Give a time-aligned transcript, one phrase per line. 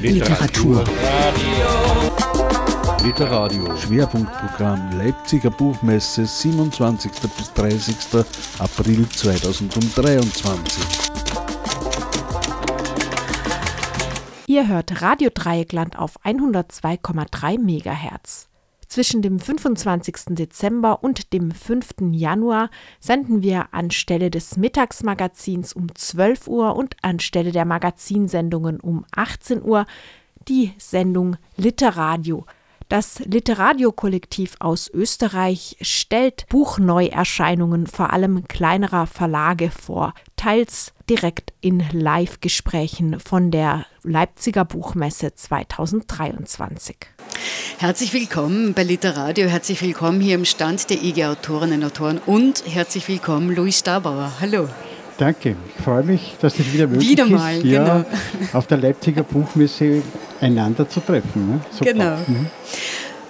[0.00, 0.82] Literatur.
[3.04, 3.76] Literadio.
[3.76, 7.10] Schwerpunktprogramm Leipziger Buchmesse 27.
[7.36, 7.96] bis 30.
[8.58, 10.84] April 2023.
[14.46, 18.49] Ihr hört Radio Dreieckland auf 102,3 MHz.
[18.90, 20.34] Zwischen dem 25.
[20.34, 22.10] Dezember und dem 5.
[22.10, 29.62] Januar senden wir anstelle des Mittagsmagazins um 12 Uhr und anstelle der Magazinsendungen um 18
[29.62, 29.86] Uhr
[30.48, 32.46] die Sendung Literadio.
[32.90, 43.20] Das Literadio-Kollektiv aus Österreich stellt Buchneuerscheinungen vor allem kleinerer Verlage vor, teils direkt in Live-Gesprächen
[43.20, 46.96] von der Leipziger Buchmesse 2023.
[47.78, 52.64] Herzlich willkommen bei Literadio, herzlich willkommen hier im Stand der IG Autorinnen und Autoren und
[52.66, 54.32] herzlich willkommen Louis Stabauer.
[54.40, 54.68] Hallo.
[55.20, 57.84] Danke, ich freue mich, dass es wieder möglich wieder mal, ist, genau.
[57.84, 58.04] ja,
[58.54, 60.02] auf der Leipziger Buchmesse
[60.40, 61.46] einander zu treffen.
[61.46, 61.60] Ne?
[61.80, 62.16] Genau.
[62.26, 62.46] Mhm.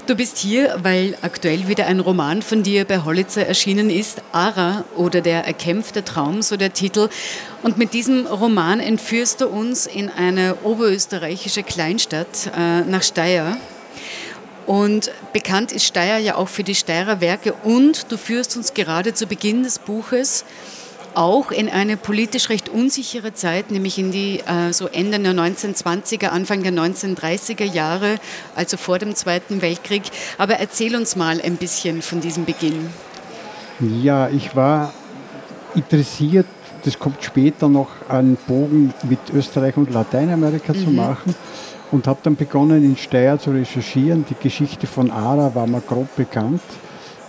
[0.06, 4.84] Du bist hier, weil aktuell wieder ein Roman von dir bei Hollitzer erschienen ist, Ara
[4.96, 7.08] oder der erkämpfte Traum, so der Titel.
[7.64, 13.56] Und mit diesem Roman entführst du uns in eine oberösterreichische Kleinstadt äh, nach Steyr.
[14.64, 19.12] Und bekannt ist Steyr ja auch für die Steyrer Werke und du führst uns gerade
[19.12, 20.44] zu Beginn des Buches
[21.14, 26.28] auch in eine politisch recht unsichere Zeit, nämlich in die äh, so Ende der 1920er,
[26.28, 28.16] Anfang der 1930er Jahre,
[28.54, 30.02] also vor dem Zweiten Weltkrieg.
[30.38, 32.90] Aber erzähl uns mal ein bisschen von diesem Beginn.
[33.80, 34.92] Ja, ich war
[35.74, 36.46] interessiert,
[36.84, 40.84] das kommt später noch, einen Bogen mit Österreich und Lateinamerika mhm.
[40.84, 41.34] zu machen
[41.90, 44.24] und habe dann begonnen, in Steyr zu recherchieren.
[44.28, 46.62] Die Geschichte von Ara war mir grob bekannt.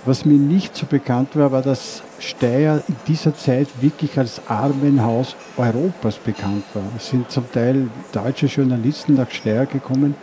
[0.03, 5.35] Was mir nicht so bekannt war, war, dass Steyr in dieser Zeit wirklich als Armenhaus
[5.57, 6.83] Europas bekannt war.
[6.97, 10.15] Es sind zum Teil deutsche Journalisten nach Steyr gekommen,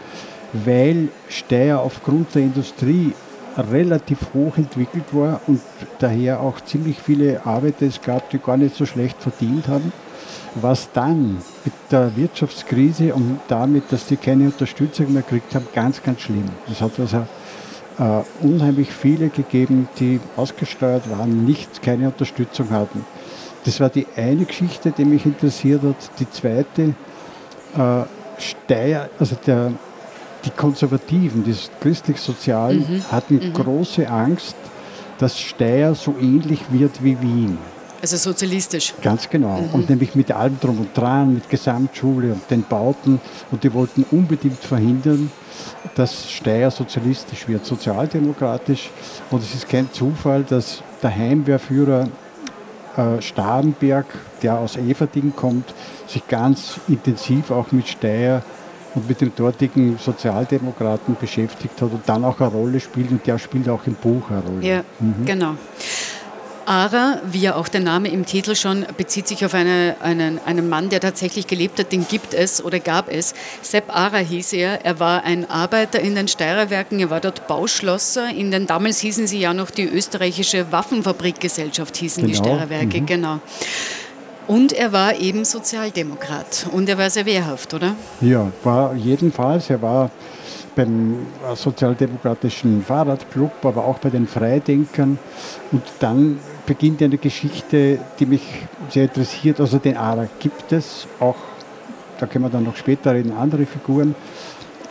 [0.53, 3.13] weil Steyr aufgrund der Industrie
[3.57, 5.61] relativ hoch entwickelt war und
[6.01, 9.93] daher auch ziemlich viele Arbeiter es gab, die gar nicht so schlecht verdient haben.
[10.57, 16.03] Was dann mit der Wirtschaftskrise und damit, dass die keine Unterstützung mehr gekriegt haben, ganz,
[16.03, 16.49] ganz schlimm.
[16.67, 17.27] Das hat also
[17.99, 23.05] äh, unheimlich viele gegeben, die ausgesteuert waren, nicht keine Unterstützung hatten.
[23.65, 25.97] Das war die eine Geschichte, die mich interessiert hat.
[26.19, 26.95] Die zweite,
[27.77, 28.03] äh,
[28.39, 29.73] Steyr, also der,
[30.45, 33.13] die Konservativen, die christlich-sozialen, mhm.
[33.13, 33.53] hatten mhm.
[33.53, 34.57] große Angst,
[35.19, 37.59] dass Steyr so ähnlich wird wie Wien.
[38.01, 38.95] Also sozialistisch.
[39.03, 39.61] Ganz genau.
[39.61, 39.71] Mhm.
[39.75, 43.21] Und nämlich mit allem drum und dran, mit Gesamtschule und den Bauten.
[43.51, 45.31] Und die wollten unbedingt verhindern,
[45.95, 48.91] dass Steyr sozialistisch wird, sozialdemokratisch.
[49.31, 52.09] Und es ist kein Zufall, dass der Heimwehrführer
[52.97, 54.07] äh, Starnberg,
[54.43, 55.75] der aus Everding kommt,
[56.07, 58.43] sich ganz intensiv auch mit Steyr
[58.95, 63.39] und mit dem dortigen Sozialdemokraten beschäftigt hat und dann auch eine Rolle spielt und der
[63.39, 64.67] spielt auch im Buch eine Rolle.
[64.67, 65.25] Ja, mhm.
[65.25, 65.55] genau.
[66.69, 70.69] Ara, wie ja auch der Name im Titel schon, bezieht sich auf eine, einen, einen
[70.69, 73.33] Mann, der tatsächlich gelebt hat, den gibt es oder gab es.
[73.63, 74.85] Sepp Ara hieß er.
[74.85, 78.29] Er war ein Arbeiter in den Steirerwerken, er war dort Bauschlosser.
[78.29, 82.35] In den, damals hießen sie ja noch die österreichische Waffenfabrikgesellschaft, hießen genau.
[82.35, 83.07] die Steirerwerke, mhm.
[83.07, 83.41] genau.
[84.47, 87.97] Und er war eben Sozialdemokrat und er war sehr wehrhaft, oder?
[88.21, 89.71] Ja, war jedenfalls.
[89.71, 90.11] Er war
[90.79, 95.19] beim Sozialdemokratischen Fahrradclub, aber auch bei den Freidenkern.
[95.73, 98.43] Und dann beginnt eine Geschichte, die mich
[98.89, 99.61] sehr interessiert.
[99.61, 101.35] Also den Ara gibt es, auch,
[102.21, 104.15] da können wir dann noch später reden, andere Figuren.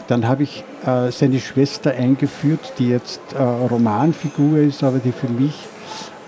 [0.08, 5.30] Dann habe ich äh, seine Schwester eingeführt, die jetzt äh, Romanfigur ist, aber die für
[5.30, 5.56] mich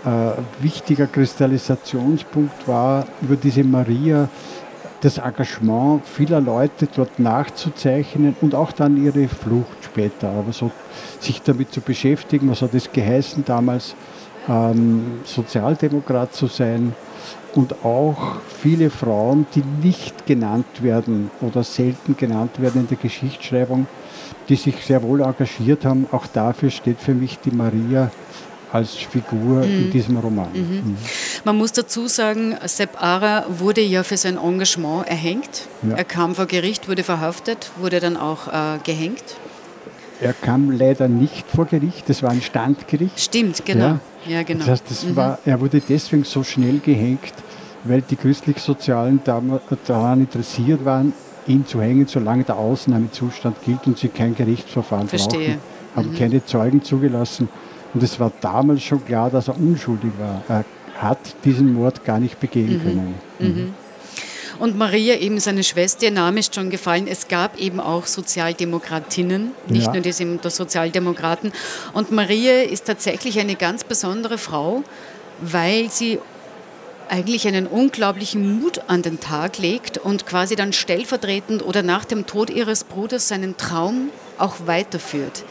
[0.06, 4.30] äh, wichtiger Kristallisationspunkt war über diese Maria,
[5.02, 10.30] das Engagement vieler Leute dort nachzuzeichnen und auch dann ihre Flucht später.
[10.30, 10.72] Aber so
[11.20, 13.96] sich damit zu beschäftigen, was hat es geheißen damals,
[14.48, 16.94] ähm, Sozialdemokrat zu sein
[17.56, 23.88] und auch viele Frauen, die nicht genannt werden oder selten genannt werden in der Geschichtsschreibung,
[24.48, 26.08] die sich sehr wohl engagiert haben.
[26.12, 28.12] Auch dafür steht für mich die Maria
[28.72, 29.86] als Figur mhm.
[29.86, 30.50] in diesem Roman.
[30.54, 30.60] Mhm.
[30.62, 30.98] Mhm.
[31.44, 35.68] Man muss dazu sagen, Sepp Ara wurde ja für sein Engagement erhängt.
[35.82, 35.96] Ja.
[35.96, 39.24] Er kam vor Gericht, wurde verhaftet, wurde dann auch äh, gehängt.
[40.22, 43.20] Er kam leider nicht vor Gericht, das war ein Standgericht.
[43.20, 44.00] Stimmt, genau.
[44.26, 44.60] Ja, ja genau.
[44.60, 45.16] Das heißt, das mhm.
[45.16, 47.34] war, er wurde deswegen so schnell gehängt,
[47.86, 51.14] weil die christlich-sozialen daran interessiert waren,
[51.48, 55.40] ihn zu hängen, solange der Ausnahmezustand gilt und sie kein Gerichtsverfahren Verstehe.
[55.40, 55.60] brauchen.
[55.96, 56.18] Haben mhm.
[56.18, 57.48] keine Zeugen zugelassen.
[57.94, 60.44] Und es war damals schon klar, dass er unschuldig war.
[60.48, 60.66] Er
[61.02, 62.84] hat diesen Mord gar nicht begehen mhm.
[62.84, 63.16] können.
[63.40, 63.74] Mhm.
[64.60, 67.08] Und Maria, eben seine Schwester, ihr Name ist schon gefallen.
[67.08, 69.94] Es gab eben auch Sozialdemokratinnen, nicht ja.
[69.94, 71.54] nur die Sozialdemokraten.
[71.94, 74.84] Und Maria ist tatsächlich eine ganz besondere Frau,
[75.40, 76.20] weil sie
[77.08, 82.28] eigentlich einen unglaublichen Mut an den Tag legt und quasi dann stellvertretend oder nach dem
[82.28, 85.44] Tod ihres Bruders seinen Traum auch weiterführt.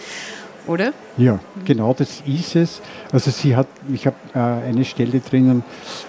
[0.69, 0.93] Oder?
[1.17, 2.83] Ja, genau das ist es.
[3.11, 5.65] Also sie hat, ich habe äh, eine Stelle drinnen,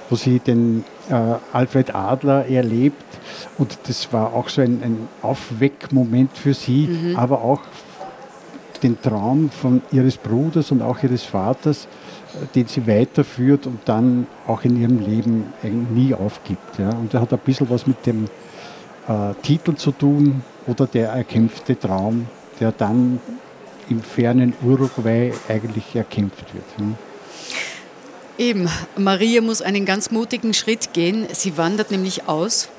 [0.09, 1.13] wo sie den äh,
[1.53, 3.03] Alfred Adler erlebt
[3.57, 7.15] und das war auch so ein, ein Aufweckmoment für sie, mhm.
[7.15, 7.61] aber auch
[8.83, 11.87] den Traum von ihres Bruders und auch ihres Vaters,
[12.55, 15.53] den sie weiterführt und dann auch in ihrem Leben
[15.93, 16.79] nie aufgibt.
[16.79, 16.89] Ja.
[16.89, 18.25] Und er hat ein bisschen was mit dem
[19.07, 22.27] äh, Titel zu tun oder der erkämpfte Traum,
[22.59, 23.19] der dann
[23.89, 26.65] im fernen Uruguay eigentlich erkämpft wird.
[26.77, 26.95] Hm.
[28.37, 31.27] Eben, Maria muss einen ganz mutigen Schritt gehen.
[31.33, 32.69] Sie wandert nämlich aus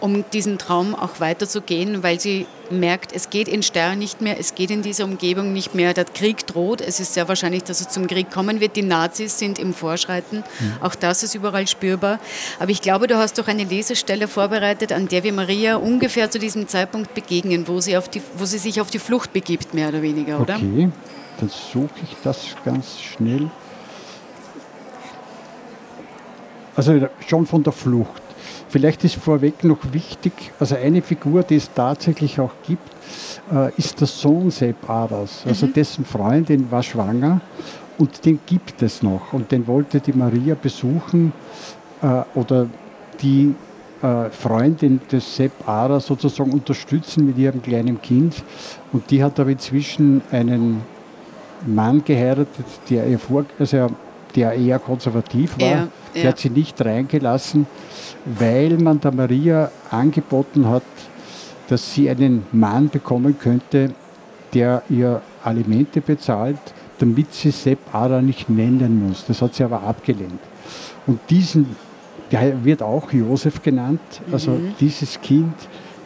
[0.00, 4.54] um diesen Traum auch weiterzugehen, weil sie merkt, es geht in Steyr nicht mehr, es
[4.54, 7.88] geht in dieser Umgebung nicht mehr, der Krieg droht, es ist sehr wahrscheinlich, dass es
[7.88, 10.72] zum Krieg kommen wird, die Nazis sind im Vorschreiten, mhm.
[10.80, 12.18] auch das ist überall spürbar.
[12.58, 16.38] Aber ich glaube, du hast doch eine Lesestelle vorbereitet, an der wir Maria ungefähr zu
[16.38, 19.88] diesem Zeitpunkt begegnen, wo sie, auf die, wo sie sich auf die Flucht begibt, mehr
[19.88, 20.56] oder weniger, oder?
[20.56, 20.90] Okay,
[21.38, 23.50] dann suche ich das ganz schnell.
[26.74, 28.25] Also schon von der Flucht.
[28.68, 32.88] Vielleicht ist vorweg noch wichtig, also eine Figur, die es tatsächlich auch gibt,
[33.52, 35.44] äh, ist der Sohn Sepp Aders.
[35.46, 35.72] Also mhm.
[35.72, 37.40] dessen Freundin war schwanger
[37.98, 39.32] und den gibt es noch.
[39.32, 41.32] Und den wollte die Maria besuchen
[42.02, 42.66] äh, oder
[43.22, 43.54] die
[44.02, 48.42] äh, Freundin des Sepp Aders sozusagen unterstützen mit ihrem kleinen Kind.
[48.92, 50.82] Und die hat aber inzwischen einen
[51.66, 53.88] Mann geheiratet, der ihr vor, also
[54.36, 55.66] der eher konservativ war.
[55.66, 55.88] Ja, ja.
[56.14, 57.66] Der hat sie nicht reingelassen
[58.26, 60.82] weil man der Maria angeboten hat,
[61.68, 63.92] dass sie einen Mann bekommen könnte,
[64.52, 66.58] der ihr Alimente bezahlt,
[66.98, 69.24] damit sie Sepp Ada nicht nennen muss.
[69.26, 70.40] Das hat sie aber abgelehnt.
[71.06, 71.76] Und diesen,
[72.32, 74.00] der wird auch Josef genannt,
[74.32, 74.74] also mhm.
[74.80, 75.54] dieses Kind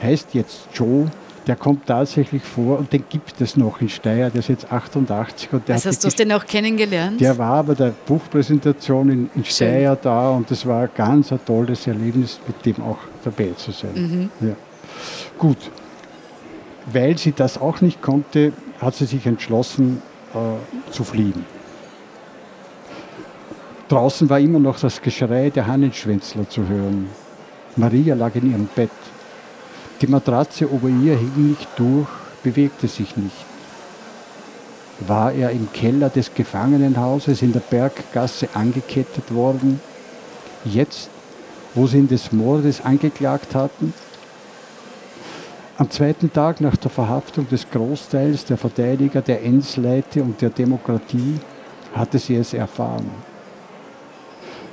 [0.03, 1.11] heißt jetzt Joe
[1.51, 5.53] der kommt tatsächlich vor und den gibt es noch in Steyr, der ist jetzt 88.
[5.53, 7.21] Und der also hast du den auch kennengelernt?
[7.21, 11.89] Der war bei der Buchpräsentation in, in Steyr da und es war ganz ein tolles
[11.89, 14.31] Erlebnis, mit dem auch dabei zu sein.
[14.41, 14.47] Mhm.
[14.47, 14.55] Ja.
[15.39, 15.57] Gut,
[16.93, 20.01] weil sie das auch nicht konnte, hat sie sich entschlossen
[20.33, 21.45] äh, zu fliehen.
[23.89, 27.09] Draußen war immer noch das Geschrei der Hannenschwänzler zu hören.
[27.75, 28.91] Maria lag in ihrem Bett.
[30.01, 32.09] Die Matratze über ihr hing nicht durch,
[32.43, 33.45] bewegte sich nicht.
[35.01, 39.81] War er im Keller des Gefangenenhauses in der Berggasse angekettet worden?
[40.65, 41.11] Jetzt,
[41.75, 43.93] wo sie ihn des Mordes angeklagt hatten?
[45.77, 51.41] Am zweiten Tag nach der Verhaftung des Großteils der Verteidiger der Ensleite und der Demokratie
[51.95, 53.11] hatte sie es erfahren.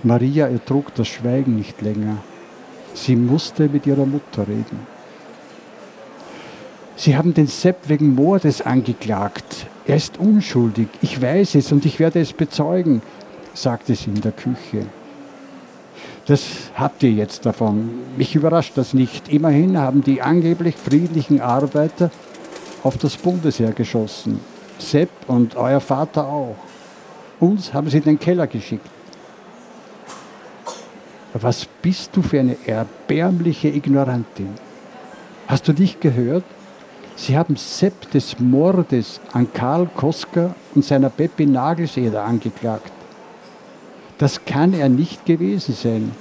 [0.04, 2.18] Maria ertrug das Schweigen nicht länger.
[2.94, 4.97] Sie musste mit ihrer Mutter reden.
[7.00, 9.68] Sie haben den Sepp wegen Mordes angeklagt.
[9.86, 10.88] Er ist unschuldig.
[11.04, 13.04] Ich weiß es und ich werde es bezeugen,
[13.54, 14.88] sagte sie in der Küche.
[16.26, 16.42] Das
[16.76, 17.92] habt ihr jetzt davon.
[18.18, 19.30] Mich überrascht das nicht.
[19.30, 22.10] Immerhin haben die angeblich friedlichen Arbeiter
[22.82, 24.40] auf das Bundesheer geschossen.
[24.80, 26.56] Sepp und euer Vater auch.
[27.40, 28.90] Uns haben sie in den Keller geschickt.
[31.34, 34.50] Was bist du für eine erbärmliche Ignorantin?
[35.48, 36.44] Hast du nicht gehört?
[37.18, 42.92] Sie haben Sepp des Mordes an Karl Koska und seiner Peppi Nagelseder angeklagt.
[44.20, 46.12] Das kann er nicht gewesen sein.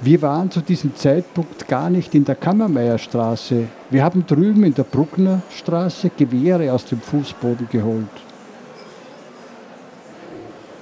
[0.00, 3.64] Wir waren zu diesem Zeitpunkt gar nicht in der Kammermeierstraße.
[3.90, 8.06] Wir haben drüben in der Bruckner Straße Gewehre aus dem Fußboden geholt.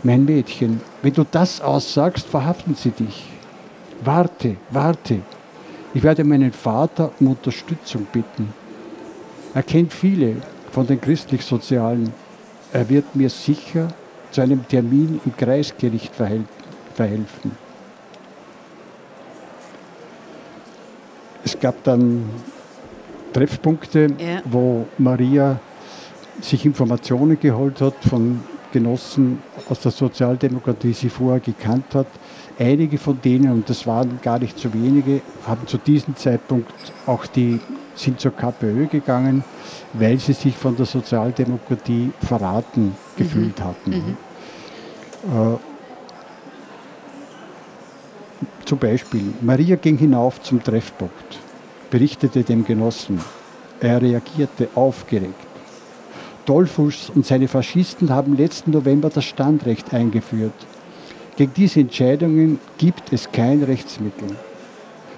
[0.03, 3.25] Mein Mädchen, wenn du das aussagst, verhaften sie dich.
[4.05, 5.21] Warte, warte,
[5.97, 8.53] ich werde meinen Vater um Unterstützung bitten.
[9.55, 10.37] Er kennt viele
[10.71, 12.13] von den christlich-sozialen.
[12.71, 13.89] Er wird mir sicher
[14.31, 17.53] zu einem Termin im Kreisgericht verhelfen.
[21.43, 22.29] Es gab dann
[23.33, 24.43] Treffpunkte, ja.
[24.45, 25.59] wo Maria
[26.43, 32.09] sich Informationen geholt hat von Genossen aus der Sozialdemokratie, die sie vorher gekannt hat.
[32.59, 36.73] Einige von denen, und das waren gar nicht so wenige, haben zu diesem Zeitpunkt
[37.07, 37.61] auch die,
[37.95, 39.45] sind zur KPÖ gegangen,
[39.93, 42.95] weil sie sich von der Sozialdemokratie verraten mhm.
[43.17, 43.91] gefühlt hatten.
[43.91, 44.17] Mhm.
[45.33, 45.57] Äh,
[48.67, 51.39] Zum Beispiel, Maria ging hinauf zum Treffpunkt,
[51.89, 53.21] berichtete dem Genossen.
[53.79, 55.35] Er reagierte aufgeregt.
[56.47, 60.53] Dollfuß und seine Faschisten haben letzten November das Standrecht eingeführt.
[61.37, 64.29] Gegen diese Entscheidungen gibt es kein Rechtsmittel.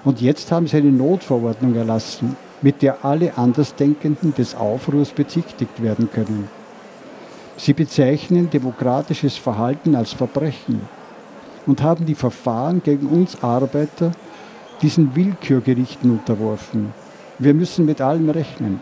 [0.03, 6.09] Und jetzt haben sie eine Notverordnung erlassen, mit der alle Andersdenkenden des Aufruhrs bezichtigt werden
[6.11, 6.49] können.
[7.55, 10.81] Sie bezeichnen demokratisches Verhalten als Verbrechen
[11.65, 14.11] und haben die Verfahren gegen uns Arbeiter
[14.81, 16.93] diesen Willkürgerichten unterworfen.
[17.37, 18.81] Wir müssen mit allem rechnen.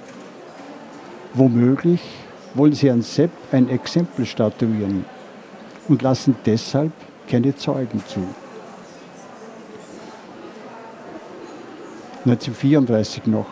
[1.34, 2.01] Womöglich
[2.53, 5.06] wollen sie an Sepp ein Exempel statuieren
[5.88, 6.91] und lassen deshalb
[7.27, 8.22] keine Zeugen zu.
[12.25, 13.46] 1934 noch.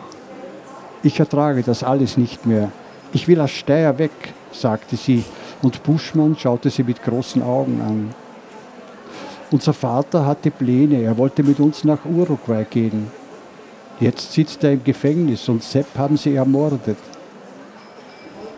[1.02, 2.70] Ich ertrage das alles nicht mehr.
[3.12, 5.24] Ich will aus Steyr weg, sagte sie,
[5.62, 8.14] und Buschmann schaute sie mit großen Augen an.
[9.50, 13.10] Unser Vater hatte Pläne, er wollte mit uns nach Uruguay gehen.
[14.00, 16.98] Jetzt sitzt er im Gefängnis und Sepp haben sie ermordet.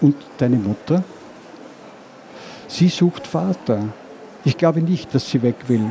[0.00, 1.04] Und deine Mutter?
[2.66, 3.84] Sie sucht Vater.
[4.48, 5.84] Ich glaube nicht, dass sie weg will.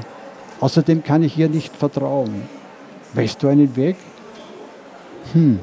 [0.62, 2.42] Außerdem kann ich ihr nicht vertrauen.
[3.14, 3.98] Weißt du einen Weg?
[5.34, 5.60] Hm.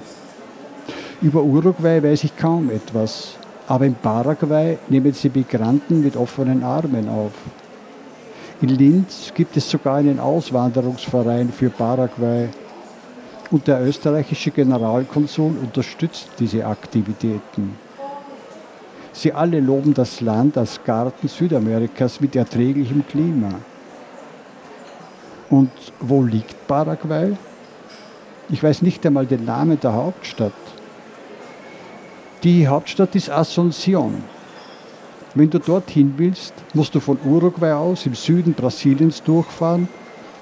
[1.21, 3.35] Über Uruguay weiß ich kaum etwas.
[3.67, 7.33] Aber in Paraguay nehmen sie Migranten mit offenen Armen auf.
[8.61, 12.49] In Linz gibt es sogar einen Auswanderungsverein für Paraguay.
[13.51, 17.77] Und der österreichische Generalkonsul unterstützt diese Aktivitäten.
[19.15, 23.51] Sie alle loben das Land als Garten Südamerikas mit erträglichem Klima.
[25.49, 27.37] Und wo liegt Paraguay?
[28.51, 30.53] Ich weiß nicht einmal den Namen der Hauptstadt.
[32.43, 34.15] Die Hauptstadt ist Asunción.
[35.37, 39.89] Wenn du dorthin willst, musst du von Uruguay aus im Süden Brasiliens durchfahren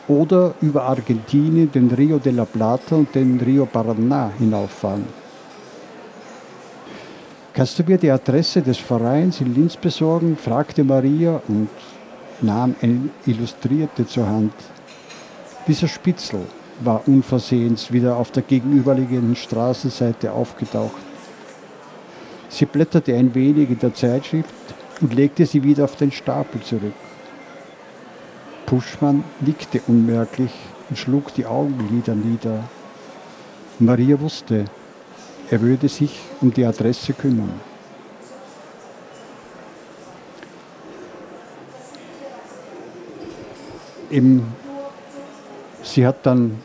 [0.09, 5.22] oder über Argentinien den Rio de la Plata und den Rio Paraná hinauffahren.
[7.54, 10.38] Kannst du mir die Adresse des Vereins in Linz besorgen?
[10.38, 11.68] fragte Maria und
[12.40, 14.54] nahm eine Illustrierte zur Hand.
[15.66, 16.40] Dieser Spitzel
[16.80, 21.02] war unversehens wieder auf der gegenüberliegenden Straßenseite aufgetaucht.
[22.49, 24.54] Sie blätterte ein wenig in der Zeitschrift
[25.02, 26.94] und legte sie wieder auf den Stapel zurück.
[28.64, 30.52] Puschmann nickte unmerklich
[30.88, 32.64] und schlug die Augenlider nieder.
[33.78, 34.64] Maria wusste,
[35.52, 37.52] er würde sich um die Adresse kümmern.
[44.09, 44.44] Im,
[45.82, 46.59] sie hat dann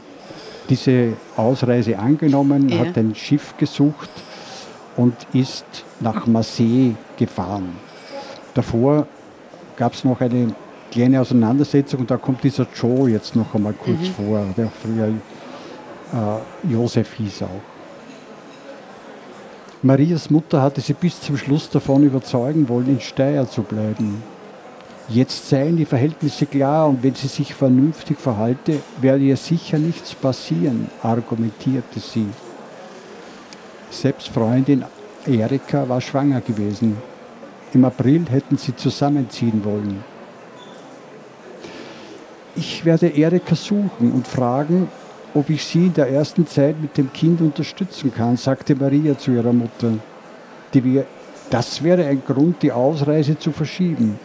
[0.70, 2.80] diese Ausreise angenommen, ja.
[2.80, 4.10] hat ein Schiff gesucht
[4.96, 5.66] und ist
[6.00, 7.76] nach Marseille gefahren.
[8.54, 9.06] Davor
[9.76, 10.56] gab es noch eine
[10.92, 14.14] kleine Auseinandersetzung und da kommt dieser Joe jetzt noch einmal kurz mhm.
[14.14, 17.77] vor, der früher äh, Josef hieß auch.
[19.88, 24.22] Marias Mutter hatte sie bis zum Schluss davon überzeugen wollen, in Steyr zu bleiben.
[25.08, 30.14] Jetzt seien die Verhältnisse klar und wenn sie sich vernünftig verhalte, werde ihr sicher nichts
[30.14, 32.28] passieren, argumentierte sie.
[33.90, 34.84] Selbst Freundin
[35.26, 36.98] Erika war schwanger gewesen.
[37.74, 40.04] Im April hätten sie zusammenziehen wollen.
[42.58, 44.90] Ich werde Erika suchen und fragen,
[45.38, 49.32] ob ich sie in der ersten Zeit mit dem Kind unterstützen kann, sagte Maria zu
[49.32, 49.92] ihrer Mutter.
[50.74, 51.04] Die,
[51.52, 54.20] das wäre ein Grund, die Ausreise zu verschieben.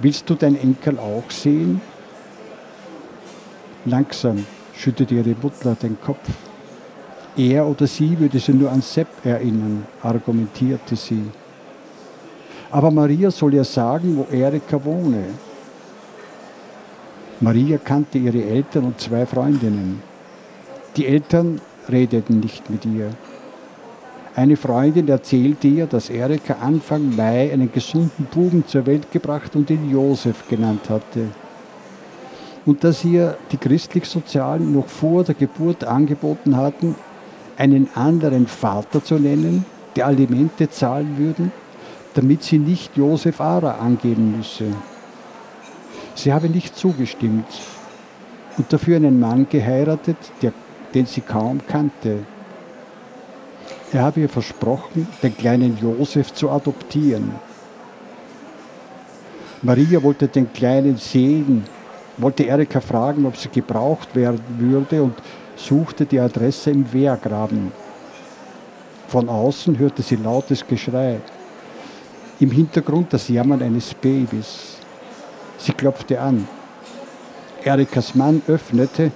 [0.00, 1.80] Willst du deinen Enkel auch sehen?
[3.84, 6.28] Langsam schüttete ihre Mutter den Kopf.
[7.36, 11.22] Er oder sie würde sie nur an Sepp erinnern, argumentierte sie.
[12.72, 15.24] Aber Maria soll ja sagen, wo Erika wohne.
[17.40, 20.15] Maria kannte ihre Eltern und zwei Freundinnen.
[20.96, 21.60] Die Eltern
[21.90, 23.10] redeten nicht mit ihr.
[24.34, 29.68] Eine Freundin erzählte ihr, dass Erika Anfang Mai einen gesunden Buben zur Welt gebracht und
[29.68, 31.28] ihn Josef genannt hatte.
[32.64, 36.94] Und dass ihr die christlich-sozialen noch vor der Geburt angeboten hatten,
[37.58, 41.52] einen anderen Vater zu nennen, der Alimente zahlen würden,
[42.14, 44.66] damit sie nicht Josef Ara angeben müsse.
[46.14, 47.46] Sie habe nicht zugestimmt
[48.56, 50.52] und dafür einen Mann geheiratet, der
[50.96, 52.20] den sie kaum kannte.
[53.92, 57.34] Er habe ihr versprochen, den kleinen Josef zu adoptieren.
[59.60, 61.64] Maria wollte den Kleinen sehen,
[62.16, 65.14] wollte Erika fragen, ob sie gebraucht werden würde und
[65.54, 67.72] suchte die Adresse im Wehrgraben.
[69.08, 71.20] Von außen hörte sie lautes Geschrei.
[72.40, 74.78] Im Hintergrund das Jammern eines Babys.
[75.58, 76.48] Sie klopfte an.
[77.62, 79.12] Erikas Mann öffnete,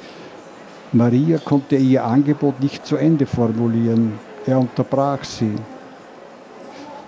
[0.92, 4.18] Maria konnte ihr Angebot nicht zu Ende formulieren.
[4.46, 5.54] Er unterbrach sie.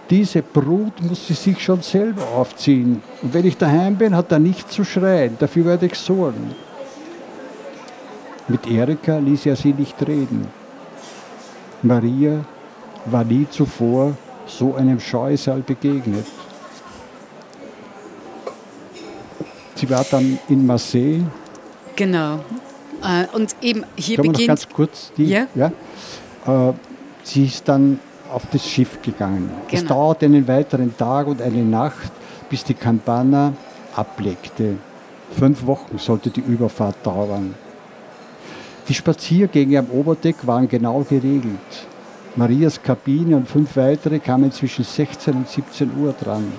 [0.08, 3.02] Diese Brut muss sie sich schon selber aufziehen.
[3.22, 5.36] Und wenn ich daheim bin, hat er nichts zu schreien.
[5.38, 6.54] Dafür werde ich sorgen.
[8.46, 10.46] Mit Erika ließ er sie nicht reden.
[11.82, 12.44] Maria
[13.06, 16.26] war nie zuvor so einem Scheusal begegnet.
[19.74, 21.22] Sie war dann in Marseille.
[21.96, 22.40] Genau.
[23.02, 24.38] Äh, und eben hier Kann beginnt.
[24.40, 25.46] noch ganz kurz die, Ja.
[25.54, 25.72] ja?
[26.46, 26.72] Äh,
[27.24, 27.98] sie ist dann
[28.32, 29.50] auf das Schiff gegangen.
[29.70, 29.94] Es Genau.
[29.94, 32.10] dauerte einen weiteren Tag und eine Nacht,
[32.48, 33.52] bis die Campana
[33.94, 34.76] ablegte.
[35.38, 37.54] Fünf Wochen sollte die Überfahrt dauern.
[38.88, 41.86] Die Spaziergänge am Oberdeck waren genau geregelt.
[42.36, 46.52] Marias Kabine und fünf weitere kamen zwischen 16 und 17 Uhr dran.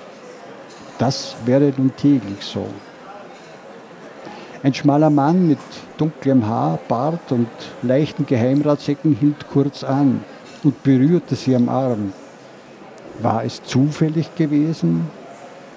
[0.98, 2.66] Das wäre nun täglich so.
[4.62, 5.58] Ein schmaler Mann mit
[5.98, 7.48] dunklem Haar, Bart und
[7.82, 10.24] leichten Geheimratsecken hielt kurz an
[10.62, 12.12] und berührte sie am Arm.
[13.20, 15.08] War es zufällig gewesen?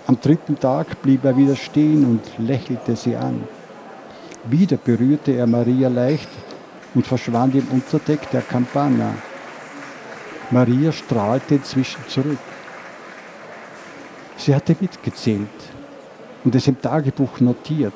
[0.07, 3.43] Am dritten Tag blieb er wieder stehen und lächelte sie an.
[4.45, 6.29] Wieder berührte er Maria leicht
[6.95, 9.13] und verschwand im Unterdeck der Campana.
[10.49, 12.39] Maria strahlte inzwischen zurück.
[14.37, 15.49] Sie hatte mitgezählt
[16.45, 17.93] und es im Tagebuch notiert.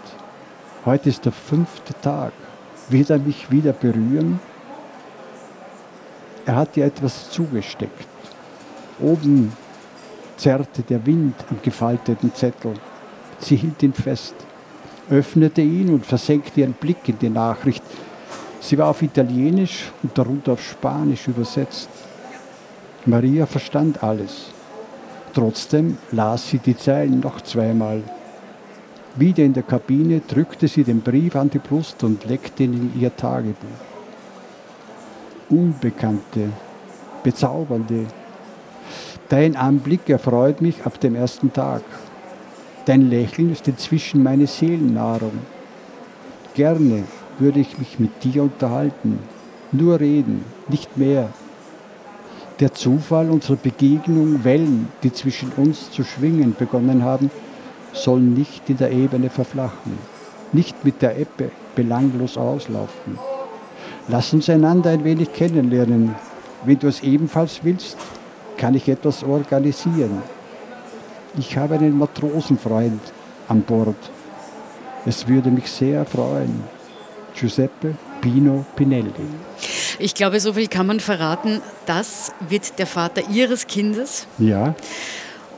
[0.84, 2.34] Heute ist der fünfte Tag.
[2.90, 4.40] Wird er mich wieder berühren?
[6.48, 8.08] Er hat ihr etwas zugesteckt.
[9.00, 9.54] Oben
[10.38, 12.74] zerrte der Wind am gefalteten Zettel.
[13.38, 14.34] Sie hielt ihn fest,
[15.12, 17.84] öffnete ihn und versenkte ihren Blick in die Nachricht.
[18.60, 21.90] Sie war auf Italienisch und darunter auf Spanisch übersetzt.
[23.06, 24.48] Maria verstand alles.
[25.32, 28.02] Trotzdem las sie die Zeilen noch zweimal.
[29.16, 33.02] Wieder in der Kabine drückte sie den Brief an die Brust und leckte ihn in
[33.02, 33.68] ihr Tagebuch.
[35.50, 36.50] Unbekannte,
[37.22, 38.06] bezaubernde.
[39.28, 41.84] Dein Anblick erfreut mich ab dem ersten Tag.
[42.86, 45.40] Dein Lächeln ist inzwischen meine Seelennahrung.
[46.54, 47.04] Gerne
[47.38, 49.20] würde ich mich mit dir unterhalten,
[49.74, 51.30] nur reden, nicht mehr.
[52.62, 57.30] Der Zufall unserer Begegnung, Wellen, die zwischen uns zu schwingen begonnen haben,
[57.94, 59.98] sollen nicht in der Ebene verflachen,
[60.52, 63.18] nicht mit der Ebbe belanglos auslaufen.
[64.08, 66.16] Lass uns einander ein wenig kennenlernen.
[66.66, 67.98] Wenn du es ebenfalls willst,
[68.58, 70.22] kann ich etwas organisieren.
[71.38, 73.02] Ich habe einen Matrosenfreund
[73.48, 73.96] an Bord.
[75.06, 76.64] Es würde mich sehr freuen.
[77.34, 79.12] Giuseppe Pino Pinelli.
[79.98, 81.62] Ich glaube, so viel kann man verraten.
[81.86, 84.28] Das wird der Vater Ihres Kindes.
[84.38, 84.76] Ja,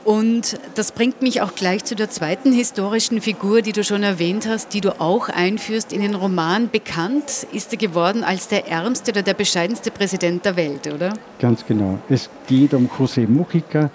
[0.04, 4.48] Und das bringt mich auch gleich zu der zweiten historischen Figur, die du schon erwähnt
[4.48, 6.70] hast, die du auch einführst in den Roman.
[6.70, 11.14] Bekannt ist er geworden als der ärmste oder der bescheidenste Präsident der Welt, oder?
[11.40, 12.00] ganz genau.
[12.10, 13.90] Es geht um José Mujica.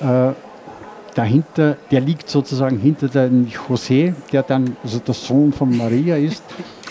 [0.00, 0.32] Äh,
[1.14, 6.42] dahinter, der liegt sozusagen hinter dem José, der dann also der Sohn von Maria ist.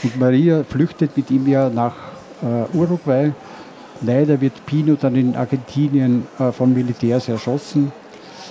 [0.04, 1.96] Und Maria flüchtet mit ihm ja nach
[2.42, 3.32] äh, Uruguay.
[4.02, 7.92] Leider wird Pino dann in Argentinien äh, von Militärs erschossen.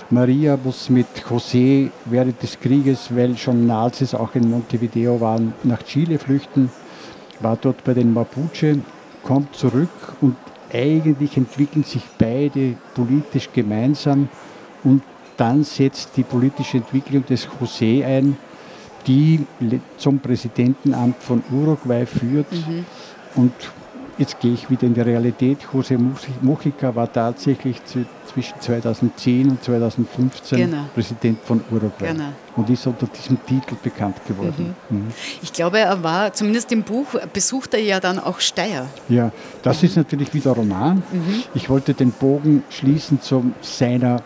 [0.09, 5.83] Maria muss mit José während des Krieges, weil schon Nazis auch in Montevideo waren, nach
[5.83, 6.69] Chile flüchten,
[7.41, 8.79] war dort bei den Mapuche,
[9.23, 9.89] kommt zurück
[10.21, 10.37] und
[10.71, 14.29] eigentlich entwickeln sich beide politisch gemeinsam
[14.83, 15.01] und
[15.35, 18.37] dann setzt die politische Entwicklung des José ein,
[19.05, 19.45] die
[19.97, 22.47] zum Präsidentenamt von Uruguay führt.
[23.35, 23.53] Und
[24.17, 25.59] jetzt gehe ich wieder in die Realität.
[25.73, 25.97] José
[26.41, 30.83] Mujica war tatsächlich zwischen 2010 und 2015 Genau.
[30.93, 32.29] Präsident von Uruguay Genau.
[32.55, 34.75] und ist unter diesem Titel bekannt geworden.
[34.89, 35.07] Mhm.
[35.41, 38.87] Ich glaube, er war, zumindest im Buch, besucht er ja dann auch Steyr.
[39.09, 39.31] Ja,
[39.63, 40.97] das ist natürlich wieder Roman.
[41.11, 41.43] Mhm.
[41.53, 44.21] Ich wollte den Bogen schließen zu seiner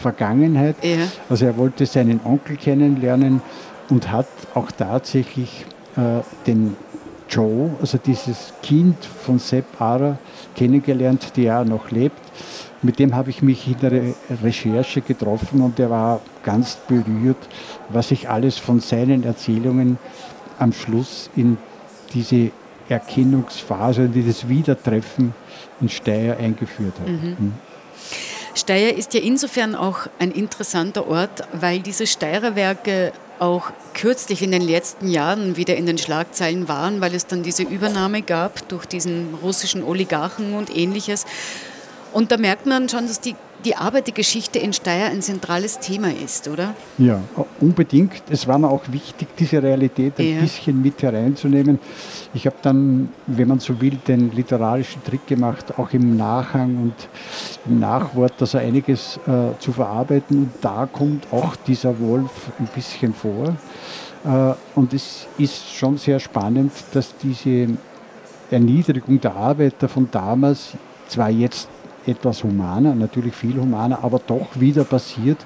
[0.00, 0.76] Vergangenheit.
[0.82, 0.96] Ja.
[1.28, 3.40] Also er wollte seinen Onkel kennenlernen
[3.88, 5.64] und hat auch tatsächlich
[5.96, 6.76] äh, den
[7.28, 10.18] Joe, also dieses Kind von Sepp Ara,
[10.54, 12.20] kennengelernt, der ja noch lebt.
[12.82, 17.36] Mit dem habe ich mich in der Re- Recherche getroffen und er war ganz berührt,
[17.88, 19.98] was sich alles von seinen Erzählungen
[20.58, 21.58] am Schluss in
[22.14, 22.50] diese
[22.88, 25.34] Erkennungsphase, in dieses Wiedertreffen
[25.80, 27.08] in Steyr eingeführt hat.
[27.08, 27.54] Mhm.
[28.54, 34.50] Steyr ist ja insofern auch ein interessanter Ort, weil diese Steyrer Werke auch kürzlich in
[34.50, 38.86] den letzten Jahren wieder in den Schlagzeilen waren, weil es dann diese Übernahme gab durch
[38.86, 41.26] diesen russischen Oligarchen und ähnliches.
[42.12, 45.78] Und da merkt man schon, dass die die Arbeit, die Geschichte in Steyr ein zentrales
[45.78, 46.74] Thema ist, oder?
[46.98, 47.20] Ja,
[47.60, 48.22] unbedingt.
[48.30, 50.40] Es war mir auch wichtig, diese Realität ein ja.
[50.40, 51.80] bisschen mit hereinzunehmen.
[52.34, 56.94] Ich habe dann, wenn man so will, den literarischen Trick gemacht, auch im Nachhang und
[57.66, 60.38] im Nachwort, dass er einiges äh, zu verarbeiten.
[60.38, 63.56] Und da kommt auch dieser Wolf ein bisschen vor.
[64.24, 67.68] Äh, und es ist schon sehr spannend, dass diese
[68.50, 70.72] Erniedrigung der Arbeiter von damals
[71.08, 71.68] zwar jetzt
[72.06, 75.38] etwas humaner, natürlich viel humaner, aber doch wieder passiert,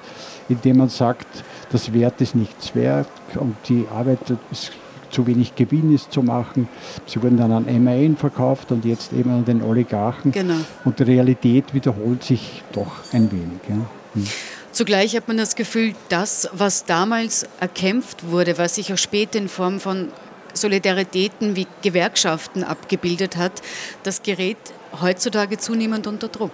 [0.49, 1.27] indem man sagt,
[1.71, 4.19] das Wert ist nichts wert und die Arbeit
[4.51, 4.71] ist
[5.11, 6.67] zu wenig Gewinn ist zu machen.
[7.05, 10.31] Sie wurden dann an MAN verkauft und jetzt eben an den Oligarchen.
[10.31, 10.55] Genau.
[10.85, 13.59] Und die Realität wiederholt sich doch ein wenig.
[13.67, 13.75] Ja.
[14.13, 14.27] Hm.
[14.71, 19.49] Zugleich hat man das Gefühl, das, was damals erkämpft wurde, was sich auch später in
[19.49, 20.07] Form von
[20.53, 23.61] Solidaritäten wie Gewerkschaften abgebildet hat,
[24.03, 24.57] das gerät
[24.99, 26.51] heutzutage zunehmend unter Druck.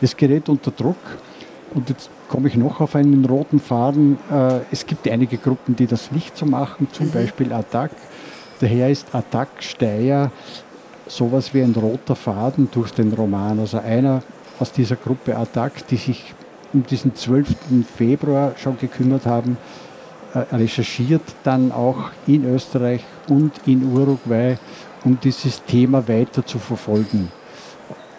[0.00, 0.96] Es gerät unter Druck
[1.72, 4.18] und jetzt komme ich noch auf einen roten Faden.
[4.30, 7.12] Äh, es gibt einige Gruppen, die das nicht so machen, zum mhm.
[7.12, 7.90] Beispiel Attac.
[8.60, 10.30] Daher ist Attac Steyr
[11.06, 13.58] sowas wie ein roter Faden durch den Roman.
[13.58, 14.22] Also einer
[14.58, 16.34] aus dieser Gruppe Attac, die sich
[16.72, 17.54] um diesen 12.
[17.96, 19.56] Februar schon gekümmert haben,
[20.34, 24.56] äh, recherchiert dann auch in Österreich und in Uruguay,
[25.04, 27.30] um dieses Thema weiter zu verfolgen.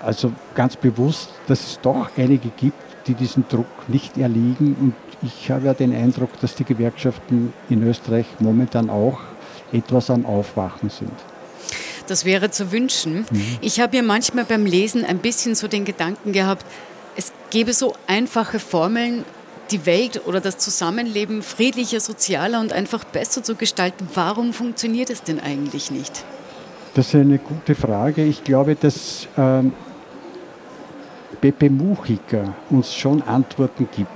[0.06, 4.76] Also ganz bewusst, dass es doch einige gibt, die diesen Druck nicht erliegen.
[4.80, 9.20] Und ich habe ja den Eindruck, dass die Gewerkschaften in Österreich momentan auch
[9.72, 11.12] etwas am Aufwachen sind.
[12.08, 13.26] Das wäre zu wünschen.
[13.32, 13.58] Mhm.
[13.62, 16.66] Ich habe mir manchmal beim Lesen ein bisschen so den Gedanken gehabt,
[17.18, 19.24] es gäbe so einfache Formeln,
[19.72, 24.08] die Welt oder das Zusammenleben friedlicher, sozialer und einfach besser zu gestalten.
[24.14, 26.24] Warum funktioniert es denn eigentlich nicht?
[26.94, 28.24] Das ist eine gute Frage.
[28.24, 29.74] Ich glaube, dass ähm,
[31.42, 34.10] Pepe Mujica uns schon Antworten gibt.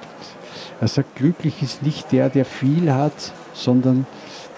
[0.81, 4.05] Er sagt, glücklich ist nicht der, der viel hat, sondern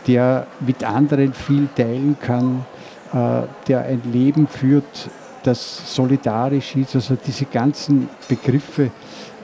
[0.07, 2.65] der mit anderen viel teilen kann,
[3.13, 5.09] äh, der ein Leben führt,
[5.43, 6.95] das solidarisch ist.
[6.95, 8.91] Also diese ganzen Begriffe,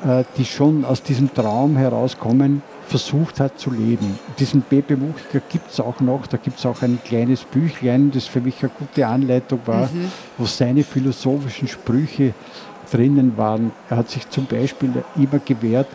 [0.06, 4.18] äh, die schon aus diesem Traum herauskommen, versucht hat zu leben.
[4.40, 8.26] Diesen Pepe Mujica gibt es auch noch, da gibt es auch ein kleines Büchlein, das
[8.26, 10.12] für mich eine gute Anleitung war, mhm.
[10.38, 12.34] wo seine philosophischen Sprüche
[12.92, 13.72] drinnen waren.
[13.90, 15.88] Er hat sich zum Beispiel immer gewehrt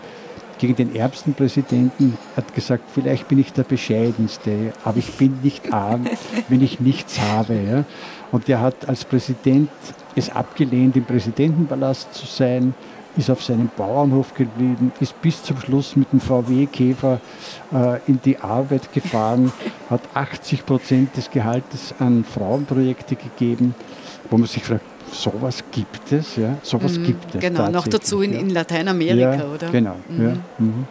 [0.58, 5.72] gegen den ärmsten Präsidenten, hat gesagt, vielleicht bin ich der bescheidenste, aber ich bin nicht
[5.72, 6.06] arm,
[6.48, 7.54] wenn ich nichts habe.
[7.54, 7.84] Ja.
[8.30, 9.70] Und er hat als Präsident
[10.14, 12.74] es abgelehnt, im Präsidentenpalast zu sein,
[13.16, 17.20] ist auf seinem Bauernhof geblieben, ist bis zum Schluss mit dem VW-Käfer
[17.74, 19.52] äh, in die Arbeit gefahren,
[19.90, 23.74] hat 80 Prozent des Gehaltes an Frauenprojekte gegeben,
[24.30, 27.40] wo man sich fragt, sowas gibt es, ja, sowas mhm, gibt es.
[27.40, 28.40] Genau, noch dazu in, ja.
[28.40, 29.70] in Lateinamerika, ja, oder?
[29.70, 30.24] Genau, mhm.
[30.24, 30.36] ja.
[30.58, 30.86] Mhm.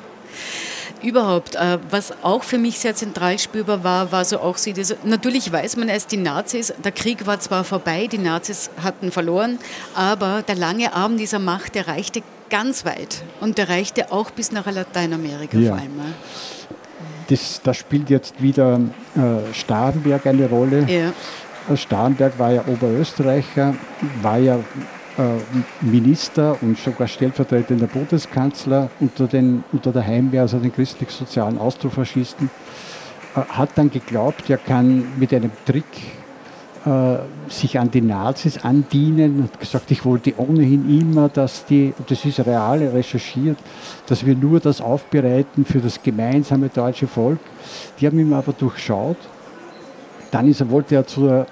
[1.03, 4.97] Überhaupt, äh, was auch für mich sehr zentral spürbar war, war so auch sie, diese,
[5.03, 9.57] natürlich weiß man erst die Nazis, der Krieg war zwar vorbei, die Nazis hatten verloren,
[9.95, 14.51] aber der lange Arm dieser Macht, der reichte ganz weit und der reichte auch bis
[14.51, 15.99] nach Lateinamerika vor allem.
[17.29, 18.79] Das, da spielt jetzt wieder
[19.15, 20.86] äh, Starnberg eine Rolle.
[20.88, 21.13] Ja.
[21.75, 23.75] Starnberg war ja Oberösterreicher,
[24.21, 24.60] war ja
[25.17, 32.49] äh, Minister und sogar stellvertretender Bundeskanzler unter, den, unter der Heimwehr, also den christlich-sozialen Austrofaschisten,
[33.36, 35.86] äh, hat dann geglaubt, er kann mit einem Trick
[36.86, 37.17] äh,
[37.49, 42.39] sich an die Nazis andienen und gesagt, ich wollte ohnehin immer, dass die, das ist
[42.39, 43.57] real recherchiert,
[44.07, 47.39] dass wir nur das aufbereiten für das gemeinsame deutsche Volk.
[47.99, 49.17] Die haben ihn aber durchschaut
[50.31, 51.45] dann ist er, wollte er zu, äh,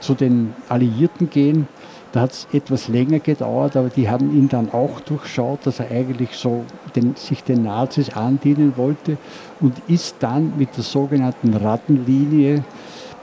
[0.00, 1.68] zu den Alliierten gehen.
[2.12, 5.90] Da hat es etwas länger gedauert, aber die haben ihn dann auch durchschaut, dass er
[5.90, 9.18] eigentlich so den, sich den Nazis andienen wollte
[9.60, 12.64] und ist dann mit der sogenannten Rattenlinie,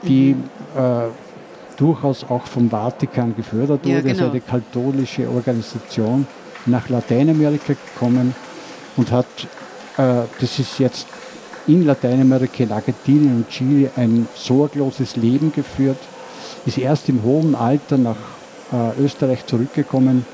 [0.02, 0.80] die mhm.
[0.80, 1.08] äh,
[1.76, 4.10] durchaus auch vom Vatikan gefördert wurde, ja, genau.
[4.10, 6.26] also eine katholische Organisation,
[6.66, 8.34] nach Lateinamerika gekommen
[8.96, 9.26] und hat,
[9.96, 11.06] äh, das ist jetzt
[11.66, 15.98] in Lateinamerika, in Argentinien und Chile ein sorgloses Leben geführt,
[16.66, 18.16] ist erst im hohen Alter nach
[18.72, 20.26] äh, Österreich zurückgekommen,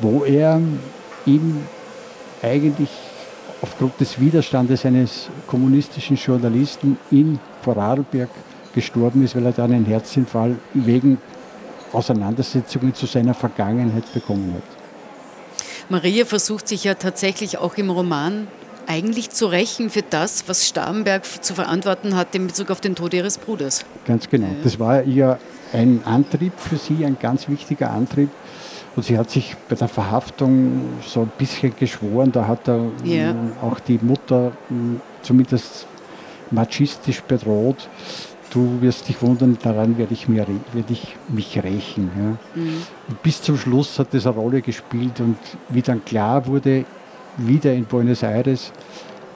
[0.00, 0.60] wo er
[1.26, 1.58] ihm
[2.42, 2.90] eigentlich
[3.62, 8.28] aufgrund des Widerstandes eines kommunistischen Journalisten in Vorarlberg
[8.74, 11.18] gestorben ist, weil er dann einen Herzinfall wegen
[11.92, 14.84] Auseinandersetzungen zu seiner Vergangenheit bekommen hat.
[15.88, 18.48] Maria versucht sich ja tatsächlich auch im Roman
[18.86, 23.14] eigentlich zu rächen für das, was Starnberg zu verantworten hat in Bezug auf den Tod
[23.14, 23.84] ihres Bruders.
[24.06, 24.48] Ganz genau.
[24.62, 25.38] Das war ja
[25.72, 28.30] ein Antrieb für sie, ein ganz wichtiger Antrieb.
[28.96, 33.32] Und sie hat sich bei der Verhaftung so ein bisschen geschworen, da hat er Ja.
[33.32, 35.86] mh, auch die Mutter mh, zumindest
[36.52, 37.88] machistisch bedroht.
[38.50, 42.10] Du wirst dich wundern, daran werde ich, mir, werde ich mich rächen.
[42.16, 42.62] Ja.
[43.08, 45.38] Und bis zum Schluss hat das eine Rolle gespielt und
[45.70, 46.84] wie dann klar wurde,
[47.36, 48.72] wieder in Buenos Aires,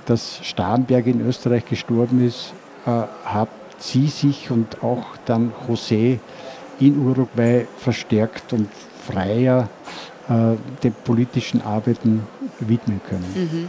[0.06, 2.52] dass Starnberg in Österreich gestorben ist,
[2.87, 2.90] äh,
[3.24, 6.18] hat sie sich und auch dann José
[6.80, 8.68] in Uruguay verstärkt und
[9.06, 9.68] freier
[10.28, 12.26] äh, den politischen Arbeiten
[12.61, 13.68] widmen können.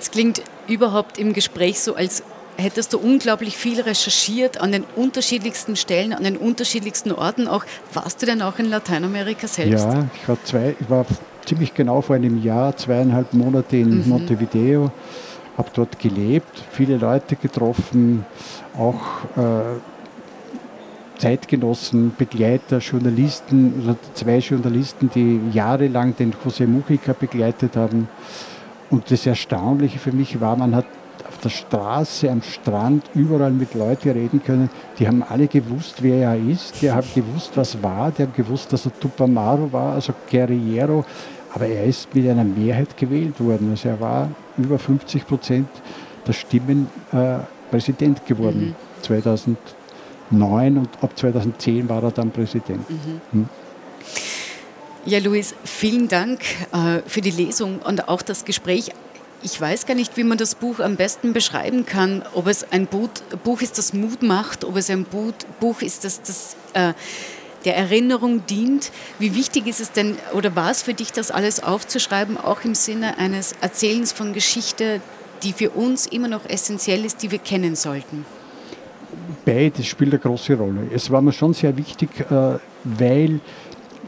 [0.00, 2.22] Es klingt überhaupt im Gespräch so, als
[2.56, 7.64] hättest du unglaublich viel recherchiert an den unterschiedlichsten Stellen, an den unterschiedlichsten Orten auch.
[7.92, 9.84] Warst du denn auch in Lateinamerika selbst?
[9.84, 11.04] Ja, ich war, zwei, ich war
[11.44, 14.90] ziemlich genau vor einem Jahr, zweieinhalb Monate in Montevideo,
[15.56, 18.24] habe dort gelebt, viele Leute getroffen,
[18.76, 19.00] auch
[19.36, 19.78] äh,
[21.18, 28.08] Zeitgenossen, Begleiter, Journalisten, oder zwei Journalisten, die jahrelang den José Mujica begleitet haben.
[28.90, 30.86] Und das Erstaunliche für mich war, man hat
[31.28, 34.70] auf der Straße, am Strand, überall mit Leuten reden können.
[34.98, 36.82] Die haben alle gewusst, wer er ist.
[36.82, 38.10] Die haben gewusst, was war.
[38.10, 41.04] Die haben gewusst, dass er Tupamaro war, also Guerrillero.
[41.54, 43.70] Aber er ist mit einer Mehrheit gewählt worden.
[43.70, 45.68] Also er war über 50 Prozent
[46.26, 47.38] der Stimmen äh,
[47.70, 48.74] Präsident geworden.
[49.02, 52.84] 2009 und ab 2010 war er dann Präsident.
[55.06, 56.40] Ja, Luis, vielen Dank
[56.72, 58.90] äh, für die Lesung und auch das Gespräch.
[59.42, 62.24] Ich weiß gar nicht, wie man das Buch am besten beschreiben kann.
[62.34, 63.10] Ob es ein Buch,
[63.44, 66.94] Buch ist, das Mut macht, ob es ein Buch, Buch ist, das, das äh,
[67.64, 68.90] der Erinnerung dient.
[69.18, 72.74] Wie wichtig ist es denn oder war es für dich, das alles aufzuschreiben, auch im
[72.74, 75.00] Sinne eines Erzählens von Geschichte,
[75.42, 78.24] die für uns immer noch essentiell ist, die wir kennen sollten?
[79.44, 80.88] Beides spielt eine große Rolle.
[80.92, 83.40] Es war mir schon sehr wichtig, äh, weil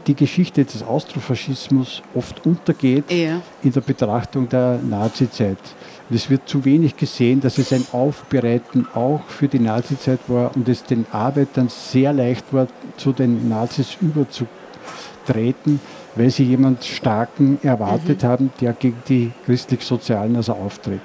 [0.05, 3.41] die Geschichte des Austrofaschismus oft untergeht Ja.
[3.63, 5.57] in der Betrachtung der Nazizeit.
[6.09, 10.55] Und es wird zu wenig gesehen, dass es ein Aufbereiten auch für die Nazizeit war
[10.55, 15.79] und es den Arbeitern sehr leicht war, zu den Nazis überzutreten,
[16.15, 21.01] weil sie jemand Starken erwartet haben, der gegen die christlich-sozialen also auftritt.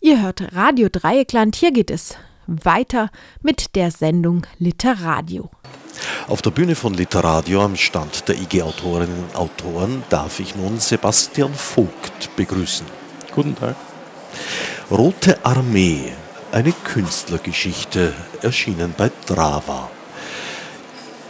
[0.00, 3.10] Ihr hört Radio Dreieckland, hier geht es weiter
[3.42, 5.50] mit der Sendung Literadio.
[6.28, 10.80] Auf der Bühne von Literadio am Stand der IG Autorinnen und Autoren darf ich nun
[10.80, 12.86] Sebastian Vogt begrüßen.
[13.34, 13.76] Guten Tag.
[14.90, 16.12] Rote Armee,
[16.56, 19.90] eine Künstlergeschichte, erschienen bei Drava.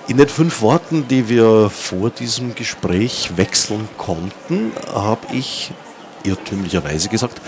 [0.07, 5.73] In den fünf Worten, die wir vor diesem Gespräch wechseln konnten, habe ich
[6.23, 7.41] irrtümlicherweise gesagt,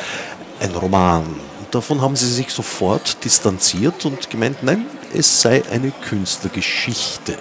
[0.58, 1.22] ein Roman.
[1.70, 7.38] Davon haben Sie sich sofort distanziert und gemeint, nein, es sei eine Künstlergeschichte.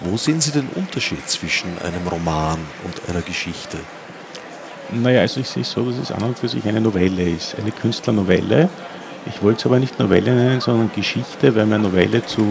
[0.00, 3.78] Wo sehen Sie den Unterschied zwischen einem Roman und einer Geschichte?
[4.92, 7.54] Naja, also ich sehe es so, dass es an und für sich eine Novelle ist,
[7.58, 8.68] eine Künstlernovelle.
[9.28, 12.44] Ich wollte es aber nicht Novelle nennen, sondern Geschichte, weil mir Novelle zu,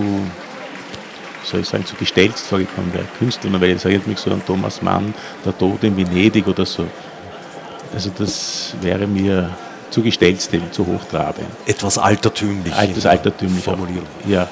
[1.44, 3.06] soll ich sagen, zu gestelzt vorgekommen wäre.
[3.20, 5.14] Künstlernovelle, das erinnert mich so an Thomas Mann,
[5.46, 6.86] Der Tod in Venedig oder so.
[7.94, 9.50] Also das wäre mir
[9.90, 11.48] zu gestelzt, zu hochtrabend.
[11.66, 12.74] Etwas altertümlich.
[12.78, 13.64] Etwas altertümlich.
[13.64, 14.06] Formulieren.
[14.28, 14.48] Ja.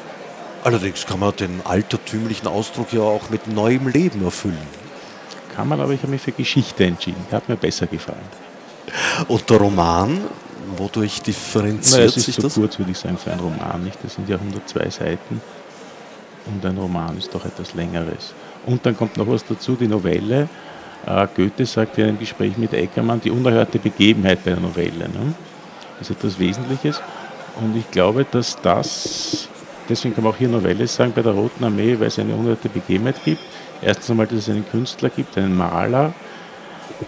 [0.63, 4.57] Allerdings kann man den altertümlichen Ausdruck ja auch mit neuem Leben erfüllen.
[5.55, 7.23] Kann man, aber ich habe mich für Geschichte entschieden.
[7.31, 8.17] Hat mir besser gefallen.
[9.27, 10.21] Und der Roman,
[10.77, 12.55] wodurch differenziert naja, es ist sich so das?
[12.55, 13.83] kurz, würde ich sagen, für einen Roman.
[13.83, 13.97] Nicht?
[14.03, 15.41] Das sind ja 102 Seiten.
[16.45, 18.33] Und ein Roman ist doch etwas Längeres.
[18.65, 20.47] Und dann kommt noch was dazu, die Novelle.
[21.05, 25.09] Äh, Goethe sagt in einem Gespräch mit Eckermann, die unerhörte Begebenheit bei der Novelle.
[25.09, 25.33] Ne?
[25.99, 27.01] Das ist etwas Wesentliches.
[27.61, 29.47] Und ich glaube, dass das,
[29.87, 32.69] deswegen kann man auch hier Novelle sagen, bei der Roten Armee, weil es eine unerhörte
[32.69, 33.41] Begebenheit gibt.
[33.81, 36.13] Erstens einmal, dass es einen Künstler gibt, einen Maler,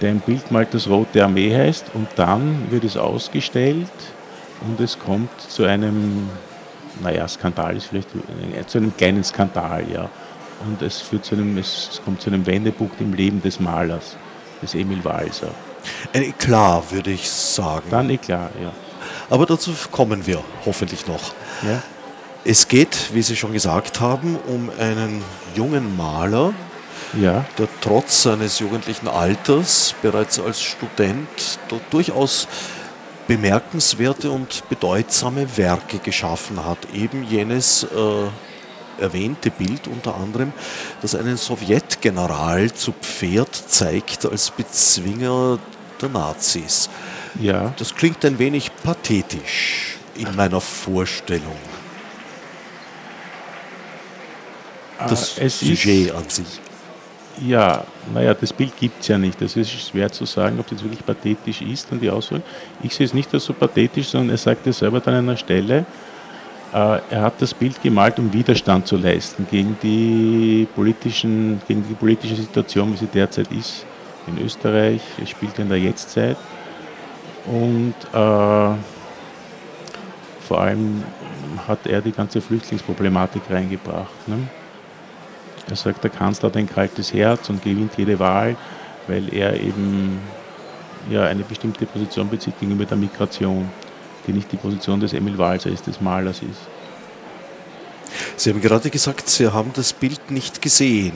[0.02, 1.88] der ein Bild malt, das Rote Armee heißt.
[1.94, 3.90] Und dann wird es ausgestellt
[4.62, 6.30] und es kommt zu einem,
[7.02, 8.10] naja, Skandal ist vielleicht,
[8.68, 10.10] zu einem kleinen Skandal, ja.
[10.66, 14.18] Und es, führt zu einem, es kommt zu einem Wendepunkt im Leben des Malers,
[14.62, 15.52] des Emil Walser.
[16.14, 17.86] Ein Eklat, würde ich sagen.
[17.92, 18.72] Dann Eklat, ja.
[19.30, 21.34] Aber dazu kommen wir hoffentlich noch.
[21.64, 21.82] ja.
[22.50, 25.22] Es geht, wie Sie schon gesagt haben, um einen
[25.54, 26.54] jungen Maler,
[27.14, 31.28] Ja, der trotz seines jugendlichen Alters bereits als Student
[31.90, 32.48] durchaus
[33.28, 36.78] bemerkenswerte und bedeutsame Werke geschaffen hat.
[36.94, 40.54] Eben jenes äh, erwähnte Bild unter anderem,
[41.02, 45.60] das einen Sowjetgeneral zu Pferd zeigt als Bezwinger
[46.02, 46.90] der Nazis.
[47.40, 47.74] ja.
[47.78, 51.58] Das klingt ein wenig pathetisch in meiner Vorstellung.
[54.98, 56.60] Das Äh, es Sujet an sich.
[57.46, 59.40] Ja, naja, das Bild gibt es ja nicht.
[59.40, 62.42] Das ist schwer zu sagen, ob das wirklich pathetisch ist, dann die Auswahl.
[62.82, 65.38] Ich sehe es nicht als so pathetisch, sondern er sagt es selber dann an einer
[65.38, 65.86] Stelle,
[66.74, 71.94] äh, er hat das Bild gemalt, um Widerstand zu leisten gegen die, politischen, gegen die
[71.94, 73.86] politische Situation, wie sie derzeit ist
[74.26, 75.02] in Österreich.
[75.22, 76.38] Es spielt in der Jetztzeit.
[77.46, 78.76] Und äh,
[80.48, 81.04] vor allem
[81.68, 84.28] hat er die ganze Flüchtlingsproblematik reingebracht.
[84.28, 84.48] Ne?
[85.70, 88.56] Er sagt, der Kanzler hat ein kaltes Herz und gewinnt jede Wahl,
[89.08, 90.20] weil er eben
[91.10, 93.70] ja, eine bestimmte Position bezieht gegenüber der Migration,
[94.26, 96.60] die nicht die Position des Emil Walser ist, des Malers ist.
[98.36, 101.14] Sie haben gerade gesagt, Sie haben das Bild nicht gesehen.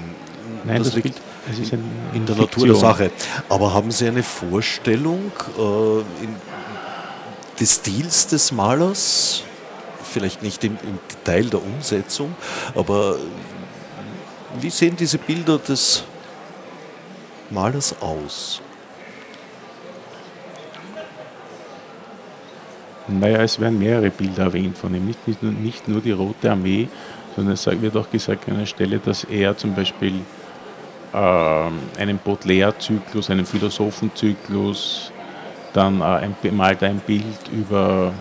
[0.63, 1.15] Nein, das, liegt Bild,
[1.49, 1.83] es ist ein,
[2.13, 2.35] in der.
[2.35, 3.11] Natur der Sache.
[3.49, 6.35] Aber haben Sie eine Vorstellung äh, in,
[7.59, 9.43] des Stils des Malers?
[10.11, 12.35] Vielleicht nicht im, im Detail der Umsetzung,
[12.75, 13.15] aber
[14.59, 16.03] wie sehen diese Bilder des
[17.49, 18.61] Malers aus?
[23.07, 26.51] Naja, es werden mehrere Bilder erwähnt von ihm, nicht, nicht, nur, nicht nur die Rote
[26.51, 26.87] Armee,
[27.35, 30.13] sondern es wird auch gesagt an einer Stelle, dass er zum Beispiel
[31.13, 35.11] ähm, einen Baudelaire-Zyklus, einen Philosophenzyklus,
[35.73, 38.13] dann äh, ein, malt ein Bild über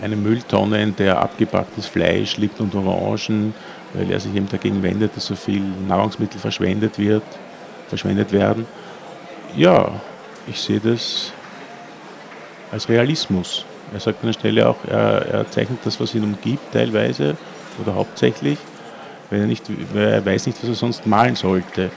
[0.00, 3.54] eine Mülltonne, in der abgepacktes Fleisch liegt und Orangen,
[3.94, 7.22] weil er sich eben dagegen wendet, dass so viel Nahrungsmittel verschwendet wird,
[7.88, 8.66] verschwendet werden.
[9.56, 9.90] Ja,
[10.46, 11.32] ich sehe das
[12.70, 13.64] als Realismus.
[13.92, 17.36] Er sagt an der Stelle auch, er, er zeichnet das, was ihn umgibt, teilweise
[17.80, 18.58] oder hauptsächlich,
[19.30, 21.90] weil er, nicht, weil er weiß nicht, was er sonst malen sollte.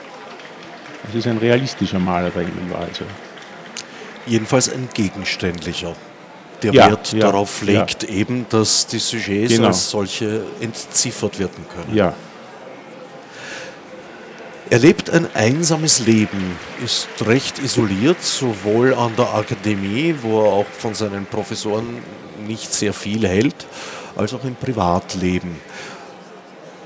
[1.10, 3.06] Es ist ein realistischer Maler, der Emil Walser.
[4.25, 5.95] Jedenfalls ein gegenständlicher,
[6.63, 9.67] der Ja, Wert ja, darauf legt, eben, dass die Sujets Genau.
[9.67, 11.95] als solche entziffert werden können.
[11.95, 12.13] Ja,
[14.69, 20.65] Er lebt ein einsames Leben, ist recht isoliert, sowohl an der Akademie, wo er auch
[20.65, 21.97] von seinen Professoren
[22.47, 23.67] nicht sehr viel hält,
[24.15, 25.60] als auch im Privatleben,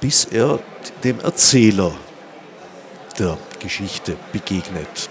[0.01, 0.59] bis er
[1.03, 1.91] dem Erzähler
[3.19, 5.09] der Geschichte begegnet,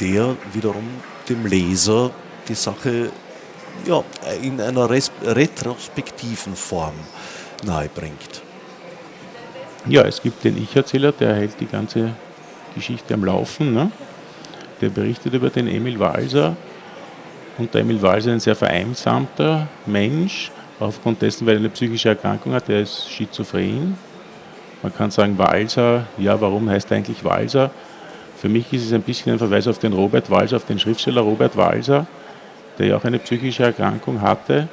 [0.00, 0.88] der wiederum
[1.28, 2.10] dem Leser
[2.48, 3.10] die Sache
[3.86, 4.02] ja,
[4.42, 6.94] in einer retrospektiven Form
[7.64, 8.42] nahebringt.
[9.86, 12.12] Ja, es gibt den Ich-Erzähler, der hält die ganze
[12.74, 13.74] Geschichte am Laufen.
[13.74, 13.90] Ne?
[14.80, 16.56] Der berichtet über den Emil Walser.
[17.58, 22.10] Und der Emil Walser ist ein sehr vereinsamter Mensch, aufgrund dessen, weil er eine psychische
[22.10, 22.68] Erkrankung hat.
[22.68, 23.98] Er ist schizophren.
[24.82, 27.70] Man kann sagen, Walser, ja, warum heißt er eigentlich Walser?
[28.36, 31.20] Für mich ist es ein bisschen ein Verweis auf den Robert Walser, auf den Schriftsteller
[31.20, 32.06] Robert Walser,
[32.82, 34.66] der ja auch eine psychische Erkrankung hatte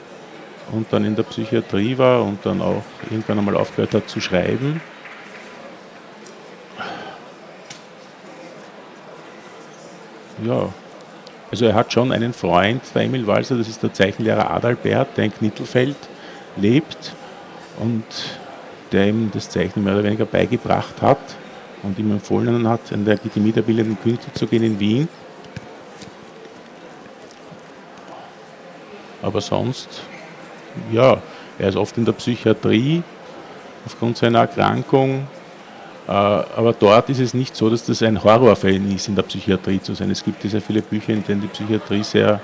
[0.72, 4.82] und dann in der Psychiatrie war und dann auch irgendwann einmal aufgehört hat zu schreiben.
[10.44, 10.74] Ja,
[11.52, 15.26] also er hat schon einen Freund, der Emil Walser, das ist der Zeichenlehrer Adalbert, der
[15.26, 15.98] in Knittelfeld
[16.58, 17.14] lebt
[17.78, 18.06] und
[18.92, 21.20] der ihm das Zeichnen mehr oder weniger beigebracht hat
[21.84, 25.08] und ihm empfohlen hat, in der Akademie der Bildenden Künste zu gehen in Wien.
[29.22, 30.02] Aber sonst,
[30.92, 31.22] ja,
[31.58, 33.04] er ist oft in der Psychiatrie
[33.86, 35.28] aufgrund seiner Erkrankung.
[36.08, 39.82] Äh, aber dort ist es nicht so, dass das ein Horrorfall ist, in der Psychiatrie
[39.82, 40.10] zu sein.
[40.10, 42.40] Es gibt sehr viele Bücher, in denen die Psychiatrie sehr,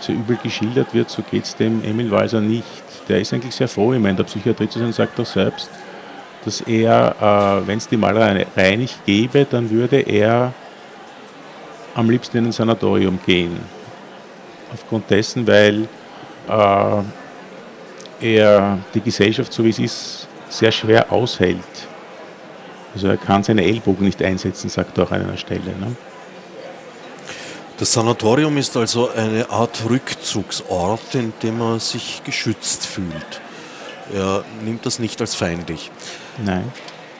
[0.00, 1.10] sehr übel geschildert wird.
[1.10, 2.64] So geht es dem Emil Walser nicht.
[3.08, 5.68] Der ist eigentlich sehr froh, immer in der Psychiatrie zu sein, sagt er selbst,
[6.44, 7.16] dass er,
[7.62, 10.52] äh, wenn es die Malerei nicht gäbe, dann würde er
[11.94, 13.58] am liebsten in ein Sanatorium gehen.
[14.74, 15.88] Aufgrund dessen, weil
[16.48, 17.02] äh,
[18.20, 21.58] er die Gesellschaft, so wie es ist, sehr schwer aushält.
[22.94, 25.76] Also er kann seine Ellbogen nicht einsetzen, sagt er auch an einer Stelle.
[25.78, 25.96] Ne?
[27.76, 33.40] Das Sanatorium ist also eine Art Rückzugsort, in dem er sich geschützt fühlt.
[34.14, 35.90] Er nimmt das nicht als feindlich.
[36.44, 36.70] Nein.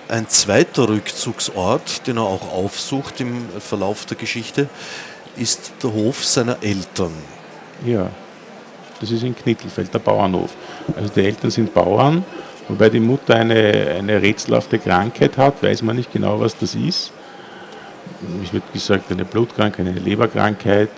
[0.07, 4.69] Ein zweiter Rückzugsort, den er auch aufsucht im Verlauf der Geschichte,
[5.37, 7.13] ist der Hof seiner Eltern.
[7.85, 8.09] Ja,
[9.01, 10.55] das ist in Knittelfeld, der Bauernhof.
[10.97, 12.25] Also die Eltern sind Bauern,
[12.69, 17.13] wobei die Mutter eine, eine rätselhafte Krankheit hat, weiß man nicht genau, was das ist.
[18.43, 20.91] Es wird gesagt, eine Blutkrankheit, eine Leberkrankheit,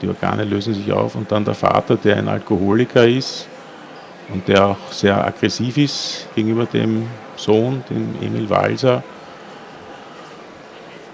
[0.00, 3.48] die Organe lösen sich auf und dann der Vater, der ein Alkoholiker ist
[4.32, 9.02] und der auch sehr aggressiv ist gegenüber dem Sohn, dem Emil Walser.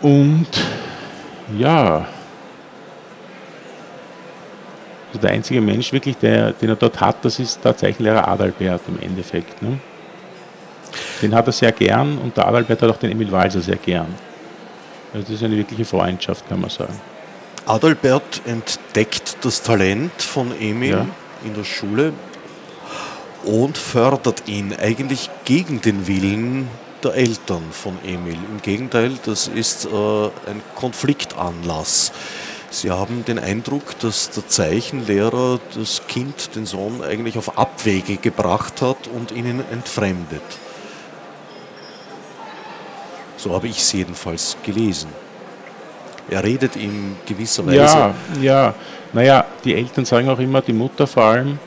[0.02, 0.48] Und
[1.56, 2.06] ja,
[5.14, 8.80] also der einzige Mensch wirklich, der, den er dort hat, das ist der Zeichenlehrer Adalbert
[8.88, 9.62] im Endeffekt.
[9.62, 9.78] Ne?
[11.22, 14.12] Den hat er sehr gern und der Adalbert hat auch den Emil Walser sehr gern.
[15.12, 16.94] Also das ist eine wirkliche Freundschaft, kann man sagen.
[17.66, 21.06] Adalbert entdeckt das Talent von Emil ja.
[21.44, 22.12] in der Schule
[23.44, 26.68] und fördert ihn eigentlich gegen den Willen
[27.04, 28.34] der Eltern von Emil.
[28.50, 32.10] Im Gegenteil, das ist äh, ein Konfliktanlass.
[32.74, 38.82] Sie haben den Eindruck, dass der Zeichenlehrer das Kind, den Sohn, eigentlich auf Abwege gebracht
[38.82, 40.42] hat und ihnen entfremdet.
[43.36, 45.08] So habe ich es jedenfalls gelesen.
[46.28, 47.76] Er redet in gewisser Weise.
[47.76, 48.74] Ja, ja.
[49.12, 51.60] Naja, die Eltern sagen auch immer, die Mutter vor allem,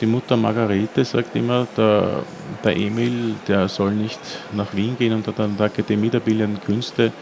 [0.00, 2.22] die Mutter Margarete sagt immer, der,
[2.64, 4.20] der Emil, der soll nicht
[4.52, 7.12] nach Wien gehen und an der Akademie der Bildenden Künste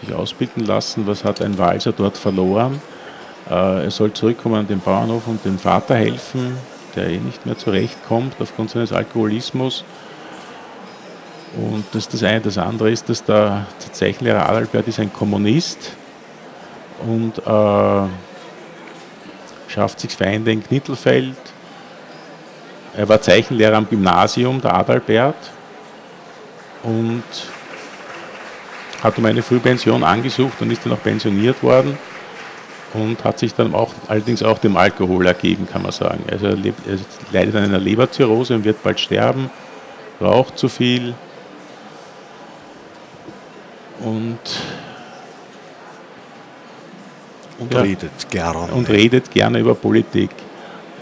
[0.00, 1.06] sich ausbilden lassen.
[1.06, 2.80] Was hat ein Walser dort verloren?
[3.48, 6.56] Äh, er soll zurückkommen an den Bauernhof und dem Vater helfen,
[6.96, 9.84] der eh nicht mehr zurechtkommt aufgrund seines Alkoholismus.
[11.56, 12.40] Und das ist das eine.
[12.40, 15.92] Das andere ist, dass der, Zeichenlehrer Adalbert ist ein Kommunist
[17.00, 18.08] und äh,
[19.68, 21.36] schafft sich Feinde in Knittelfeld.
[22.96, 25.50] Er war Zeichenlehrer am Gymnasium, der Adalbert.
[26.82, 27.22] Und
[29.02, 31.98] hat um eine Frühpension angesucht und ist dann auch pensioniert worden
[32.92, 36.24] und hat sich dann auch allerdings auch dem Alkohol ergeben, kann man sagen.
[36.30, 36.98] Also er, lebt, er
[37.32, 39.50] leidet an einer Leberzirrhose und wird bald sterben,
[40.20, 41.14] raucht zu viel
[44.00, 44.38] und
[47.58, 48.72] und ja, redet gerne.
[48.72, 50.30] Und redet gerne über Politik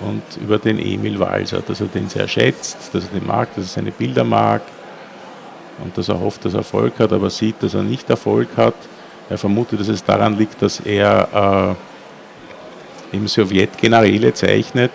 [0.01, 3.65] und über den Emil Walser, dass er den sehr schätzt, dass er den mag, dass
[3.65, 4.63] er seine Bilder mag
[5.83, 8.75] und dass er hofft, dass er Erfolg hat, aber sieht, dass er nicht Erfolg hat.
[9.31, 11.77] Er vermutet, dass es daran liegt, dass er
[13.13, 14.91] äh, im Sowjetgeneräle zeichnet,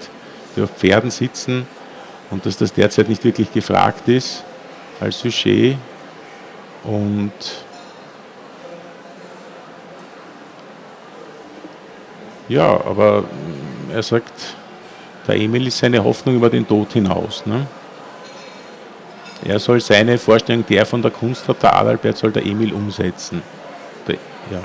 [0.55, 1.67] die auf Pferden sitzen
[2.31, 4.43] und dass das derzeit nicht wirklich gefragt ist
[4.99, 5.77] als Sujet.
[6.83, 7.31] Und
[12.49, 13.23] ja, aber
[13.91, 14.33] er sagt,
[15.27, 17.45] der Emil ist seine Hoffnung über den Tod hinaus.
[17.45, 17.67] Ne?
[19.45, 22.73] Er soll seine Vorstellung, die er von der Kunst hat, der Adalbert soll der Emil
[22.73, 23.41] umsetzen.
[24.07, 24.15] Der,
[24.51, 24.61] ja.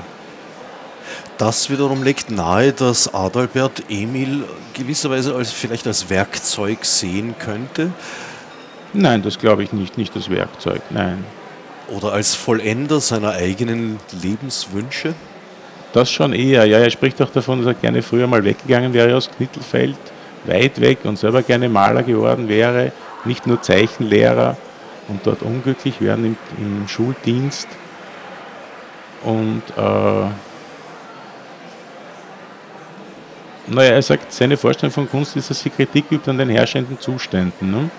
[1.37, 7.91] Das wiederum legt nahe, dass Adalbert Emil gewisserweise als, vielleicht als Werkzeug sehen könnte.
[8.93, 11.25] Nein, das glaube ich nicht, nicht als Werkzeug, nein.
[11.89, 15.13] Oder als Vollender seiner eigenen Lebenswünsche?
[15.91, 16.77] Das schon eher, ja.
[16.77, 19.97] Er spricht auch davon, dass er gerne früher mal weggegangen wäre aus Knittelfeld,
[20.45, 22.91] weit weg und selber gerne Maler geworden wäre,
[23.25, 24.55] nicht nur Zeichenlehrer
[25.09, 27.67] und dort unglücklich werden im, im Schuldienst.
[29.23, 30.29] Und äh,
[33.67, 36.99] naja, er sagt, seine Vorstellung von Kunst ist, dass sie Kritik übt an den herrschenden
[36.99, 37.71] Zuständen.
[37.71, 37.89] Ne?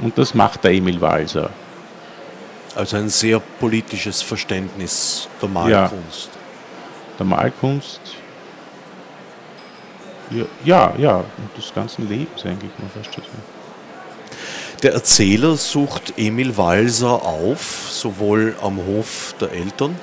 [0.00, 1.50] Und das macht der Emil Walser.
[2.74, 6.30] Also ein sehr politisches Verständnis der Malkunst.
[6.32, 8.00] Ja, der Malkunst.
[10.30, 13.24] Ja, ja, ja, und des ganzen Lebens eigentlich, man fast schon.
[14.84, 19.96] Der Erzähler sucht Emil Walser auf, sowohl am Hof der Eltern,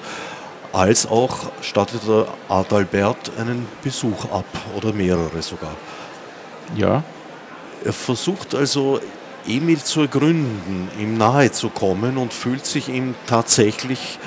[0.74, 5.76] als auch stattet er Adalbert einen Besuch ab oder mehrere sogar.
[6.76, 7.04] Ja.
[7.86, 9.00] Er versucht also
[9.48, 14.18] Emil zu ergründen, ihm nahe zu kommen und fühlt sich ihm tatsächlich,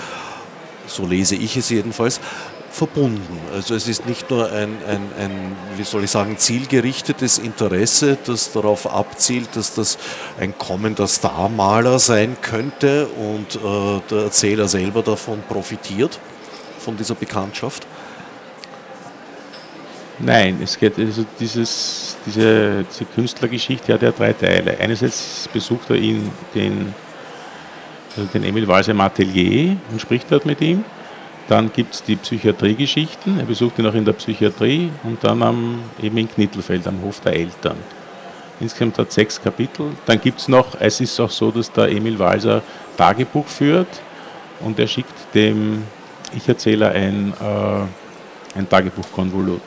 [0.86, 2.20] so lese ich es jedenfalls,
[2.74, 3.38] verbunden.
[3.52, 8.52] Also es ist nicht nur ein, ein, ein, wie soll ich sagen, zielgerichtetes Interesse, das
[8.52, 9.96] darauf abzielt, dass das
[10.40, 16.18] ein kommender Starmaler sein könnte und äh, der Erzähler selber davon profitiert,
[16.80, 17.86] von dieser Bekanntschaft.
[20.18, 24.76] Nein, es geht also dieses, diese, diese Künstlergeschichte hat ja drei Teile.
[24.78, 26.92] Einerseits besucht er ihn, den,
[28.16, 30.84] also den Emil Walser im Atelier und spricht dort mit ihm.
[31.48, 33.38] Dann gibt es die Psychiatriegeschichten.
[33.38, 37.20] Er besucht ihn auch in der Psychiatrie und dann am, eben in Knittelfeld am Hof
[37.20, 37.76] der Eltern.
[38.60, 39.90] Insgesamt hat sechs Kapitel.
[40.06, 42.62] Dann gibt es noch, es ist auch so, dass der Emil Walser
[42.96, 43.88] Tagebuch führt
[44.60, 45.82] und er schickt dem
[46.34, 49.60] Ich-Erzähler ein, äh, ein Tagebuchkonvolut.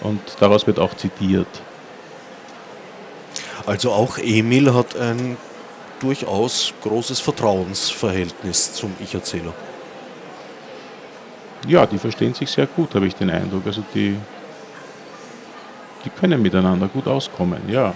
[0.00, 1.48] Und daraus wird auch zitiert.
[3.64, 5.36] Also auch Emil hat ein
[6.00, 9.54] durchaus großes Vertrauensverhältnis zum Ich-Erzähler.
[11.68, 13.62] Ja, die verstehen sich sehr gut, habe ich den Eindruck.
[13.66, 14.16] Also die,
[16.04, 17.92] die können miteinander gut auskommen, ja.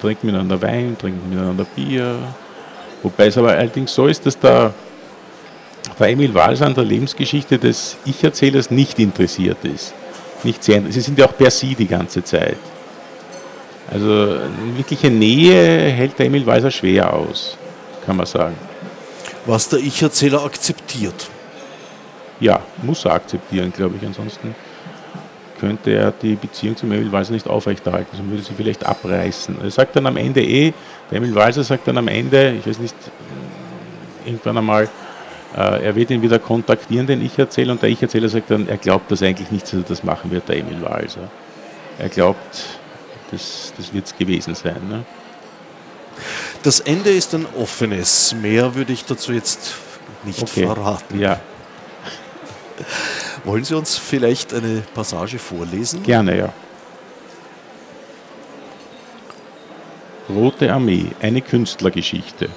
[0.00, 2.16] Trinken miteinander Wein, trinken miteinander Bier.
[3.02, 4.72] Wobei es aber allerdings so ist, dass der,
[5.98, 9.92] der Emil Wals an der Lebensgeschichte des Ich-Erzählers nicht interessiert ist.
[10.42, 12.56] Nicht sehr, sie sind ja auch per Sie die ganze Zeit.
[13.92, 17.58] Also eine wirkliche Nähe hält der Emil Walser schwer aus,
[18.06, 18.56] kann man sagen.
[19.44, 21.28] Was der Ich-Erzähler akzeptiert
[22.42, 24.06] ja, muss er akzeptieren, glaube ich.
[24.06, 24.54] Ansonsten
[25.60, 29.56] könnte er die Beziehung zu Emil Walser nicht aufrechterhalten, sondern würde sie vielleicht abreißen.
[29.62, 30.72] Er sagt dann am Ende eh,
[31.10, 32.96] der Emil Walser sagt dann am Ende, ich weiß nicht,
[34.26, 34.88] irgendwann einmal,
[35.56, 39.10] äh, er wird ihn wieder kontaktieren, den Ich-Erzähler, und der Ich-Erzähler sagt dann, er glaubt
[39.12, 41.30] das eigentlich nicht, dass er das machen wird, der Emil Walser.
[41.98, 42.64] Er glaubt,
[43.30, 44.80] das, das wird es gewesen sein.
[44.88, 45.04] Ne?
[46.64, 48.34] Das Ende ist ein offenes.
[48.34, 49.76] Mehr würde ich dazu jetzt
[50.24, 50.66] nicht okay.
[50.66, 51.20] verraten.
[51.20, 51.40] Ja,
[53.44, 56.02] Wollen Sie uns vielleicht eine Passage vorlesen?
[56.02, 56.52] Gerne, ja.
[60.28, 62.48] Rote Armee, eine Künstlergeschichte.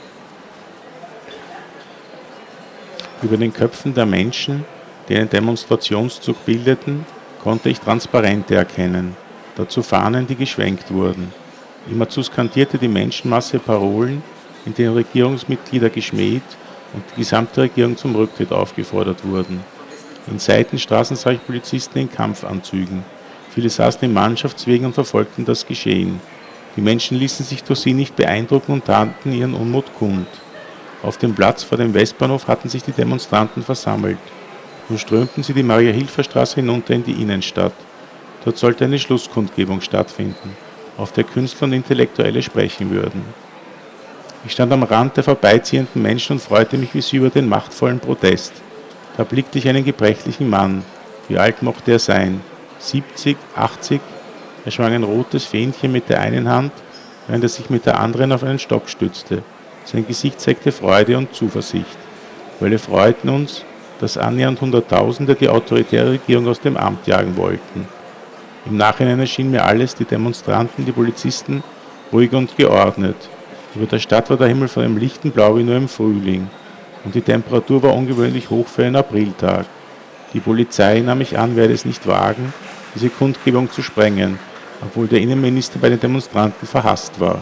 [3.22, 4.66] Über den Köpfen der Menschen,
[5.10, 7.06] die einen Demonstrationszug bildeten,
[7.44, 9.16] konnte ich Transparente erkennen,
[9.56, 11.34] dazu Fahnen, die geschwenkt wurden.
[11.90, 14.24] Immerzu skandierte die Menschenmasse Parolen,
[14.66, 16.44] in denen Regierungsmitglieder geschmäht
[16.94, 19.64] und die gesamte Regierung zum Rücktritt aufgefordert wurden.
[20.28, 23.04] In Seitenstraßen sah ich Polizisten in Kampfanzügen.
[23.52, 26.20] Viele saßen in Mannschaftswegen und verfolgten das Geschehen.
[26.76, 30.28] Die Menschen ließen sich durch sie nicht beeindrucken und taten ihren Unmut kund.
[31.04, 34.18] Auf dem Platz vor dem Westbahnhof hatten sich die Demonstranten versammelt.
[34.90, 37.74] Nun strömten sie die Maria-Hilfer-Straße hinunter in die Innenstadt.
[38.44, 40.58] Dort sollte eine Schlusskundgebung stattfinden,
[40.98, 43.24] auf der Künstler und Intellektuelle sprechen würden.
[44.46, 48.00] Ich stand am Rand der vorbeiziehenden Menschen und freute mich wie sie über den machtvollen
[48.00, 48.54] Protest.
[49.18, 50.84] Da blickte ich einen gebrechlichen Mann.
[51.30, 52.42] Wie alt mochte er sein?
[52.80, 54.02] 70, 80?
[54.66, 56.74] Er schwang ein rotes Fähnchen mit der einen Hand,
[57.28, 59.42] während er sich mit der anderen auf einen Stock stützte.
[59.86, 61.98] Sein Gesicht zeigte Freude und Zuversicht.
[62.60, 63.64] Weil wir freuten uns,
[64.02, 67.88] dass annähernd Hunderttausende die autoritäre Regierung aus dem Amt jagen wollten.
[68.66, 71.64] Im Nachhinein erschien mir alles, die Demonstranten, die Polizisten,
[72.12, 73.16] ruhig und geordnet.
[73.76, 76.50] Über der Stadt war der Himmel von einem lichten Blau wie nur im Frühling
[77.06, 79.66] und die Temperatur war ungewöhnlich hoch für einen Apriltag.
[80.34, 82.54] Die Polizei, nahm ich an, werde es nicht wagen,
[82.96, 84.40] diese Kundgebung zu sprengen,
[84.82, 87.40] obwohl der Innenminister bei den Demonstranten verhasst war.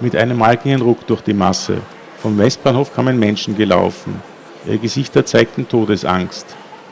[0.00, 1.78] Mit einem Mal ging ein Ruck durch die Masse.
[2.18, 4.20] Vom Westbahnhof kamen Menschen gelaufen.
[4.66, 6.46] Ihre Gesichter zeigten Todesangst.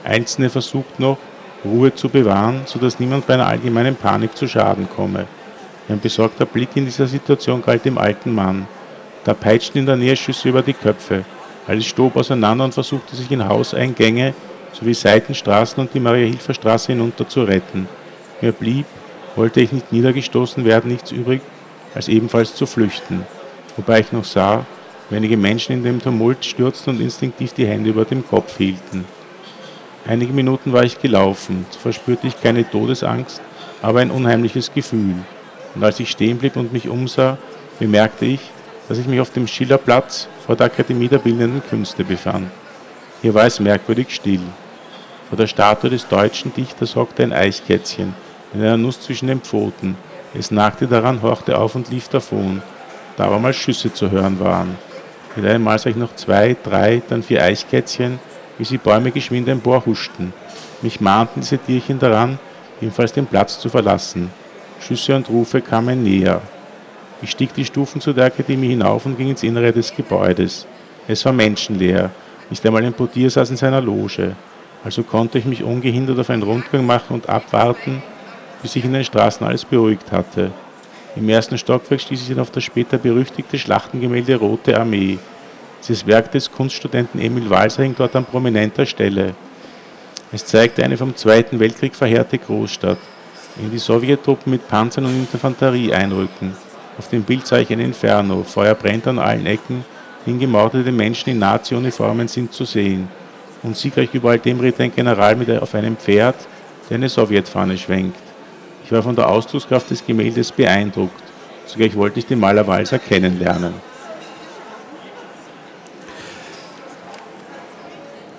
[0.05, 1.19] Einzelne versuchten noch,
[1.65, 5.27] Ruhe zu bewahren, sodass niemand bei einer allgemeinen Panik zu Schaden komme.
[5.89, 8.67] Ein besorgter Blick in dieser Situation galt dem alten Mann.
[9.25, 11.25] Da peitschten in der Nähe Schüsse über die Köpfe.
[11.67, 14.35] Alles stob auseinander und versuchte sich in Hauseingänge
[14.73, 17.89] sowie Seitenstraßen und die Maria-Hilfer-Straße hinunter zu retten.
[18.41, 18.87] Mir blieb,
[19.37, 21.43] wollte ich nicht niedergestoßen werden, nichts übrig,
[21.95, 23.27] als ebenfalls zu flüchten.
[23.77, 24.65] Wobei ich noch sah,
[25.09, 29.05] wie einige Menschen in dem Tumult stürzten und instinktiv die Hände über dem Kopf hielten.
[30.07, 33.41] Einige Minuten war ich gelaufen, so verspürte ich keine Todesangst,
[33.83, 35.17] aber ein unheimliches Gefühl.
[35.75, 37.39] Und als ich stehen blieb und mich umsah,
[37.79, 38.41] bemerkte ich,
[38.91, 42.51] dass ich mich auf dem Schillerplatz vor der Akademie der Bildenden Künste befand.
[43.23, 44.41] Hier war es merkwürdig still.
[45.29, 48.15] Vor der Statue des deutschen Dichters hockte ein Eichkätzchen
[48.53, 49.95] mit einer Nuss zwischen den Pfoten.
[50.35, 52.63] Es nagte daran, horchte auf und lief davon,
[53.17, 54.77] da aber mal Schüsse zu hören waren.
[55.37, 58.19] Mit einem Mal sah ich noch zwei, drei, dann vier Eichkätzchen,
[58.59, 60.33] wie sie Bäume geschwind emporhuschten.
[60.83, 62.41] Mich mahnten diese Tierchen daran,
[62.81, 64.33] ebenfalls den Platz zu verlassen.
[64.81, 66.43] Schüsse und Rufe kamen näher.
[67.23, 70.67] Ich stieg die Stufen zu der Akademie hinauf und ging ins Innere des Gebäudes.
[71.07, 72.11] Es war menschenleer,
[72.51, 74.35] nicht einmal ein Portier saß in seiner Loge.
[74.83, 78.03] Also konnte ich mich ungehindert auf einen Rundgang machen und abwarten,
[78.63, 80.51] bis sich in den Straßen alles beruhigt hatte.
[81.15, 85.19] Im ersten Stockwerk stieß ich auf das später berüchtigte Schlachtengemälde Rote Armee.
[85.81, 89.35] Dieses Werk des Kunststudenten Emil Walser hing dort an prominenter Stelle.
[90.33, 92.99] Es zeigte eine vom Zweiten Weltkrieg verheerte Großstadt,
[93.61, 96.55] in die Sowjettruppen mit Panzern und Infanterie einrücken.
[97.01, 99.87] Auf dem Bild sah ich ein Inferno, Feuer brennt an allen Ecken,
[100.27, 103.09] hingemordete Menschen in Nazi-Uniformen sind zu sehen.
[103.63, 106.37] Und siegreich über all dem ritt ein General mit auf einem Pferd,
[106.91, 108.19] der eine Sowjetfahne schwenkt.
[108.85, 111.23] Ich war von der Ausdruckskraft des Gemäldes beeindruckt.
[111.65, 113.73] Zugleich wollte ich den Maler Walser kennenlernen.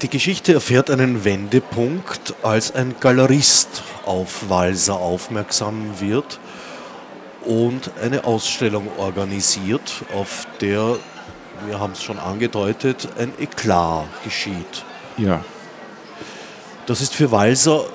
[0.04, 6.40] Die Geschichte erfährt einen Wendepunkt, als ein Galerist auf Walser aufmerksam wird
[7.46, 10.98] und eine Ausstellung organisiert, auf der,
[11.66, 14.84] wir haben es schon angedeutet, ein Eklat geschieht.
[15.18, 15.44] Ja.
[16.86, 17.86] Das ist für Walser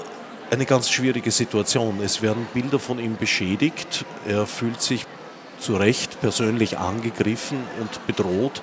[0.51, 2.01] eine ganz schwierige Situation.
[2.03, 4.05] Es werden Bilder von ihm beschädigt.
[4.27, 5.05] Er fühlt sich
[5.59, 8.63] zu Recht persönlich angegriffen und bedroht,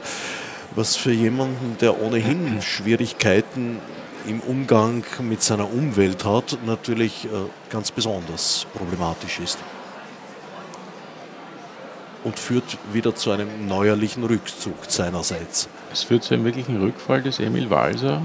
[0.75, 3.79] was für jemanden, der ohnehin Schwierigkeiten
[4.27, 7.29] im Umgang mit seiner Umwelt hat, natürlich äh,
[7.69, 9.59] ganz besonders problematisch ist
[12.23, 15.67] und führt wieder zu einem neuerlichen Rückzug seinerseits.
[15.91, 18.21] Es führt zu einem wirklichen Rückfall des Emil Walser.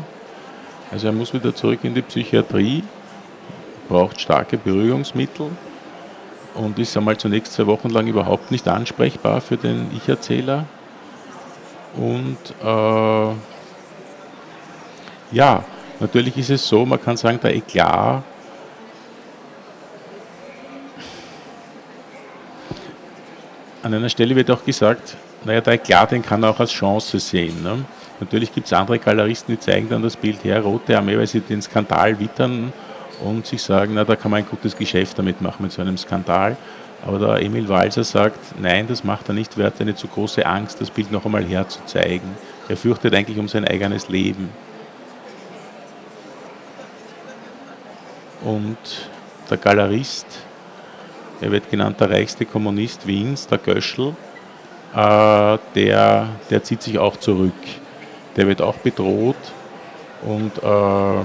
[0.90, 2.82] Also er muss wieder zurück in die Psychiatrie,
[3.88, 5.50] braucht starke Beruhigungsmittel
[6.54, 10.64] und ist einmal zunächst zwei Wochen lang überhaupt nicht ansprechbar für den Ich-Erzähler.
[11.96, 13.34] Und äh,
[15.32, 15.64] ja,
[16.00, 18.22] natürlich ist es so, man kann sagen, der Eklat
[23.82, 27.18] an einer Stelle wird auch gesagt, naja, der Eklat, den kann er auch als Chance
[27.20, 27.62] sehen.
[27.62, 27.84] Ne?
[28.20, 31.40] Natürlich gibt es andere Galeristen, die zeigen dann das Bild her, Rote Armee, weil sie
[31.40, 32.72] den Skandal wittern
[33.24, 35.96] und sich sagen, na, da kann man ein gutes Geschäft damit machen, mit so einem
[35.96, 36.56] Skandal.
[37.06, 40.44] Aber der Emil Walser sagt, nein, das macht er nicht, er hat eine zu große
[40.44, 42.28] Angst, das Bild noch einmal herzuzeigen.
[42.68, 44.50] Er fürchtet eigentlich um sein eigenes Leben.
[48.42, 48.76] Und
[49.48, 50.26] der Galerist,
[51.40, 54.14] er wird genannt der reichste Kommunist Wiens, der Göschel,
[54.94, 57.52] äh, der, der zieht sich auch zurück.
[58.36, 59.36] Der wird auch bedroht
[60.22, 61.24] und äh,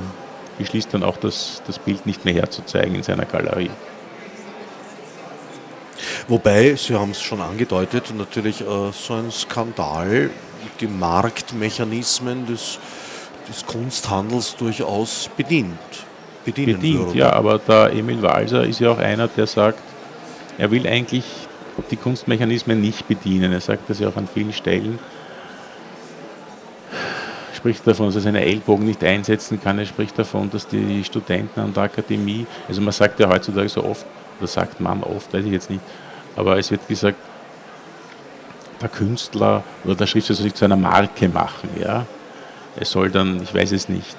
[0.58, 3.72] beschließt dann auch, das, das Bild nicht mehr herzuzeigen in seiner Galerie.
[6.28, 10.30] Wobei, Sie haben es schon angedeutet, natürlich äh, so ein Skandal
[10.80, 12.80] die Marktmechanismen des,
[13.48, 15.78] des Kunsthandels durchaus bedient.
[16.46, 17.18] Bedient, würde.
[17.18, 19.80] ja, aber der Emil Walser ist ja auch einer, der sagt,
[20.58, 21.26] er will eigentlich
[21.90, 23.52] die Kunstmechanismen nicht bedienen.
[23.52, 25.00] Er sagt das ja auch an vielen Stellen.
[27.52, 29.80] Er spricht davon, dass er seine Ellbogen nicht einsetzen kann.
[29.80, 33.84] Er spricht davon, dass die Studenten an der Akademie, also man sagt ja heutzutage so
[33.84, 34.06] oft,
[34.40, 35.82] oder sagt man oft, weiß ich jetzt nicht,
[36.36, 37.18] aber es wird gesagt,
[38.82, 41.70] der Künstler oder der Schriftsteller soll sich zu einer Marke machen.
[41.80, 42.06] Ja?
[42.76, 44.18] Er soll dann, ich weiß es nicht,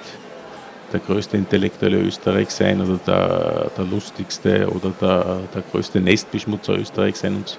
[0.95, 7.19] der größte Intellektuelle Österreichs sein oder der, der lustigste oder der, der größte Nestbeschmutzer Österreichs
[7.19, 7.35] sein.
[7.35, 7.57] Und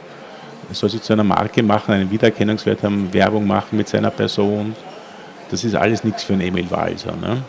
[0.72, 4.74] soll sich zu einer Marke machen, einen Wiedererkennungswert haben, Werbung machen mit seiner Person.
[5.50, 7.14] Das ist alles nichts für einen Emil Walser.
[7.14, 7.42] Ne?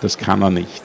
[0.00, 0.82] Das kann er nicht.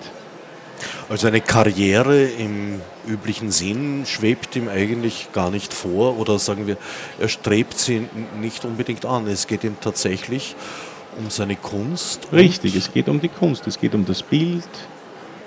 [1.09, 6.77] Also eine Karriere im üblichen Sinn schwebt ihm eigentlich gar nicht vor oder sagen wir,
[7.19, 8.07] er strebt sie
[8.39, 9.27] nicht unbedingt an.
[9.27, 10.92] Es geht ihm tatsächlich um
[11.29, 12.27] seine Kunst.
[12.31, 14.67] Richtig, es geht um die Kunst, es geht um das Bild,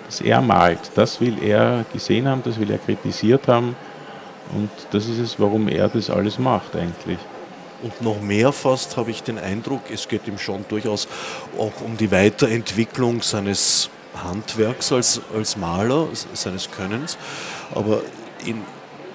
[0.07, 0.91] das er malt.
[0.95, 3.77] Das will er gesehen haben, das will er kritisiert haben.
[4.55, 7.19] Und das ist es, warum er das alles macht eigentlich.
[7.83, 11.09] Und noch mehr fast habe ich den Eindruck, es geht ihm schon durchaus
[11.59, 13.91] auch um die Weiterentwicklung seines
[14.25, 17.19] Handwerks als, als Maler, seines Könnens.
[17.75, 18.01] Aber
[18.45, 18.63] in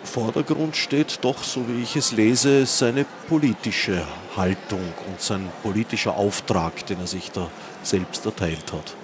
[0.04, 6.86] Vordergrund steht doch, so wie ich es lese, seine politische Haltung und sein politischer Auftrag,
[6.88, 7.48] den er sich da
[7.84, 8.96] selbst erteilt hat.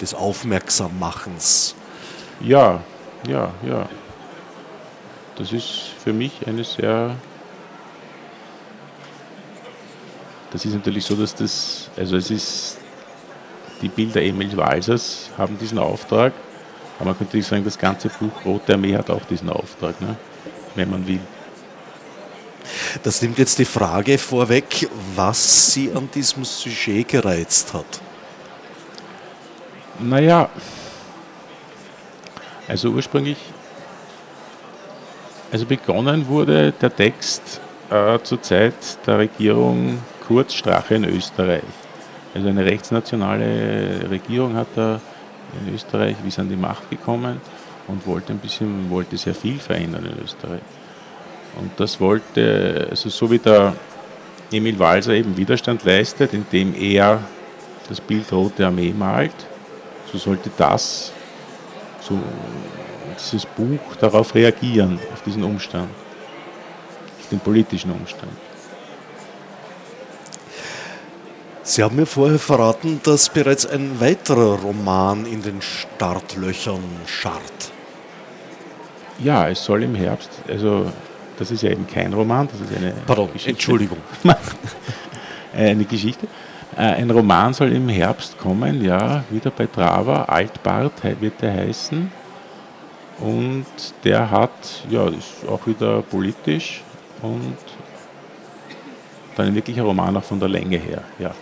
[0.00, 1.74] Des Aufmerksammachens.
[2.40, 2.82] Ja,
[3.28, 3.88] ja, ja.
[5.36, 7.16] Das ist für mich eine sehr.
[10.50, 12.78] Das ist natürlich so, dass das, also es ist,
[13.82, 16.32] die Bilder Emil Walsers haben diesen Auftrag,
[17.00, 20.16] Aber man könnte sagen, das ganze Buch Rote Armee hat auch diesen Auftrag, ne?
[20.74, 21.20] wenn man will.
[23.02, 28.00] Das nimmt jetzt die Frage vorweg, was Sie an diesem Sujet gereizt hat.
[29.98, 30.48] Naja,
[32.68, 33.38] also ursprünglich,
[35.50, 38.74] also begonnen wurde der Text äh, zur Zeit
[39.06, 41.62] der Regierung Kurz Strache in Österreich.
[42.34, 45.00] Also eine rechtsnationale Regierung hat da
[45.58, 47.40] in Österreich, wie ist an die Macht gekommen
[47.86, 50.62] und wollte ein bisschen, wollte sehr viel verändern in Österreich.
[51.56, 53.74] Und das wollte, also so wie der
[54.52, 57.20] Emil Walser eben Widerstand leistet, indem er
[57.88, 59.34] das Bild Rote Armee malt,
[60.12, 61.12] so sollte das,
[62.00, 62.18] so
[63.18, 65.90] dieses Buch darauf reagieren, auf diesen Umstand,
[67.20, 68.32] auf den politischen Umstand.
[71.70, 77.70] Sie haben mir vorher verraten, dass bereits ein weiterer Roman in den Startlöchern scharrt.
[79.20, 80.90] Ja, es soll im Herbst, also
[81.38, 83.50] das ist ja eben kein Roman, das ist eine Pardon, Geschichte.
[83.50, 83.98] Entschuldigung.
[85.54, 86.26] eine Geschichte.
[86.76, 92.10] Äh, ein Roman soll im Herbst kommen, ja, wieder bei Trava, Altbart wird der heißen.
[93.20, 93.66] Und
[94.02, 96.82] der hat, ja, ist auch wieder politisch
[97.22, 97.54] und
[99.36, 101.32] dann ein wirklicher Roman auch von der Länge her, ja.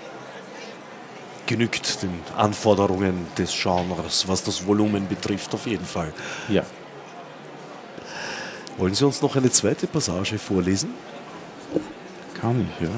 [1.48, 6.12] Genügt den Anforderungen des Genres, was das Volumen betrifft, auf jeden Fall.
[6.50, 6.62] Ja.
[8.76, 10.90] Wollen Sie uns noch eine zweite Passage vorlesen?
[12.38, 12.90] Kann ich, ja.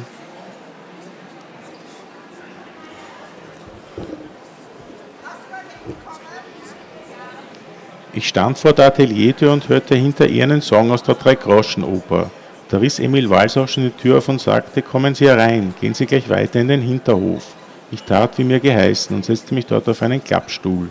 [8.12, 12.28] Ich stand vor der Ateliertür und hörte hinter ihr einen Song aus der Dreigroschenoper.
[12.68, 15.94] Da riss Emil Walz auch schon die Tür auf und sagte, kommen Sie herein, gehen
[15.94, 17.59] Sie gleich weiter in den Hinterhof.
[17.90, 20.88] Ich tat, wie mir geheißen, und setzte mich dort auf einen Klappstuhl.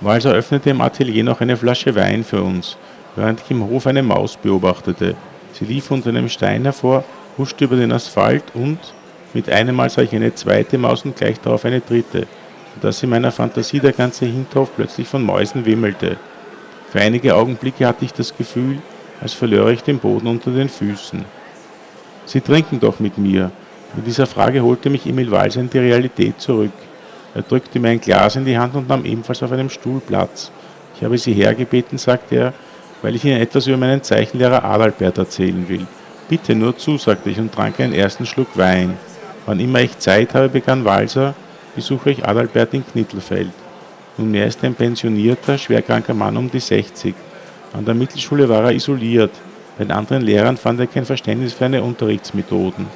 [0.00, 2.76] Walser öffnete im Atelier noch eine Flasche Wein für uns,
[3.16, 5.14] während ich im Hof eine Maus beobachtete.
[5.52, 7.04] Sie lief unter einem Stein hervor,
[7.38, 8.78] huschte über den Asphalt und,
[9.34, 12.26] mit einem Mal sah ich eine zweite Maus und gleich darauf eine dritte
[12.80, 16.16] dass in meiner Fantasie der ganze Hinterhof plötzlich von Mäusen wimmelte.
[16.90, 18.78] Für einige Augenblicke hatte ich das Gefühl,
[19.20, 21.24] als verlöre ich den Boden unter den Füßen.
[22.26, 23.50] Sie trinken doch mit mir.
[23.94, 26.70] Mit dieser Frage holte mich Emil Walser in die Realität zurück.
[27.34, 30.52] Er drückte mir ein Glas in die Hand und nahm ebenfalls auf einem Stuhl Platz.
[30.94, 32.52] Ich habe Sie hergebeten, sagte er,
[33.02, 35.86] weil ich Ihnen etwas über meinen Zeichenlehrer Adalbert erzählen will.
[36.28, 38.96] Bitte nur zu, sagte ich und trank einen ersten Schluck Wein.
[39.46, 41.34] Wann immer ich Zeit habe, begann Walser,
[41.74, 43.50] besuche ich Adalbert in Knittelfeld.
[44.16, 47.14] Nunmehr ist er ein pensionierter, schwerkranker Mann um die 60.
[47.72, 49.32] An der Mittelschule war er isoliert.
[49.76, 52.86] Bei den anderen Lehrern fand er kein Verständnis für seine Unterrichtsmethoden.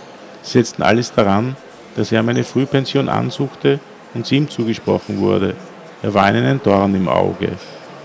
[0.44, 1.56] Setzten alles daran,
[1.96, 3.80] dass er meine Frühpension ansuchte
[4.12, 5.54] und sie ihm zugesprochen wurde.
[6.02, 7.48] Er war ihnen ein Dorn im Auge.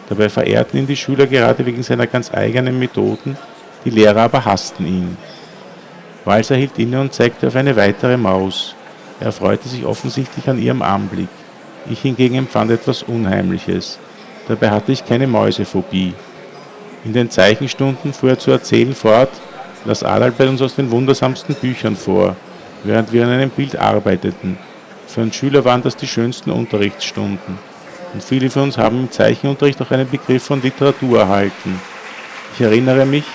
[0.08, 3.38] Dabei verehrten ihn die Schüler gerade wegen seiner ganz eigenen Methoden,
[3.84, 5.18] die Lehrer aber hassten ihn.
[6.26, 8.74] Walser hielt inne und zeigte auf eine weitere Maus.
[9.20, 11.28] Er freute sich offensichtlich an ihrem Anblick.
[11.90, 14.00] Ich hingegen empfand etwas Unheimliches.
[14.48, 16.14] Dabei hatte ich keine Mäusephobie.
[17.04, 19.30] In den Zeichenstunden fuhr er zu erzählen fort,
[19.86, 22.36] las Adalbert uns aus den wundersamsten Büchern vor,
[22.84, 24.58] während wir an einem Bild arbeiteten.
[25.08, 27.58] Für einen Schüler waren das die schönsten Unterrichtsstunden.
[28.14, 31.80] Und viele von uns haben im Zeichenunterricht auch einen Begriff von Literatur erhalten.
[32.54, 33.26] Ich erinnere mich,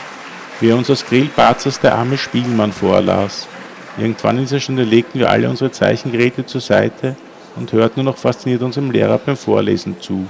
[0.61, 3.49] wie er uns aus Grillbarzers Der arme Spielmann vorlas.
[3.97, 7.17] Irgendwann in dieser Stunde legten wir alle unsere Zeichengeräte zur Seite
[7.57, 10.27] und hörten nur noch fasziniert unserem Lehrer beim Vorlesen zu.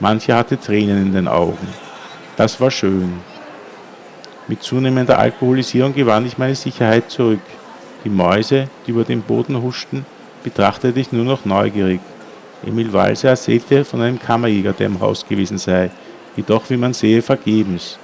[0.00, 1.68] Mancher hatte Tränen in den Augen.
[2.36, 3.20] Das war schön.
[4.48, 7.40] Mit zunehmender Alkoholisierung gewann ich meine Sicherheit zurück.
[8.02, 10.06] Die Mäuse, die über den Boden huschten,
[10.42, 12.00] betrachtete ich nur noch neugierig.
[12.66, 15.90] Emil Walser erzählte von einem Kammerjäger, der im Haus gewesen sei,
[16.34, 17.98] jedoch, wie man sehe, vergebens.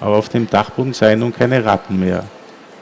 [0.00, 2.24] Aber auf dem Dachboden seien nun keine Ratten mehr.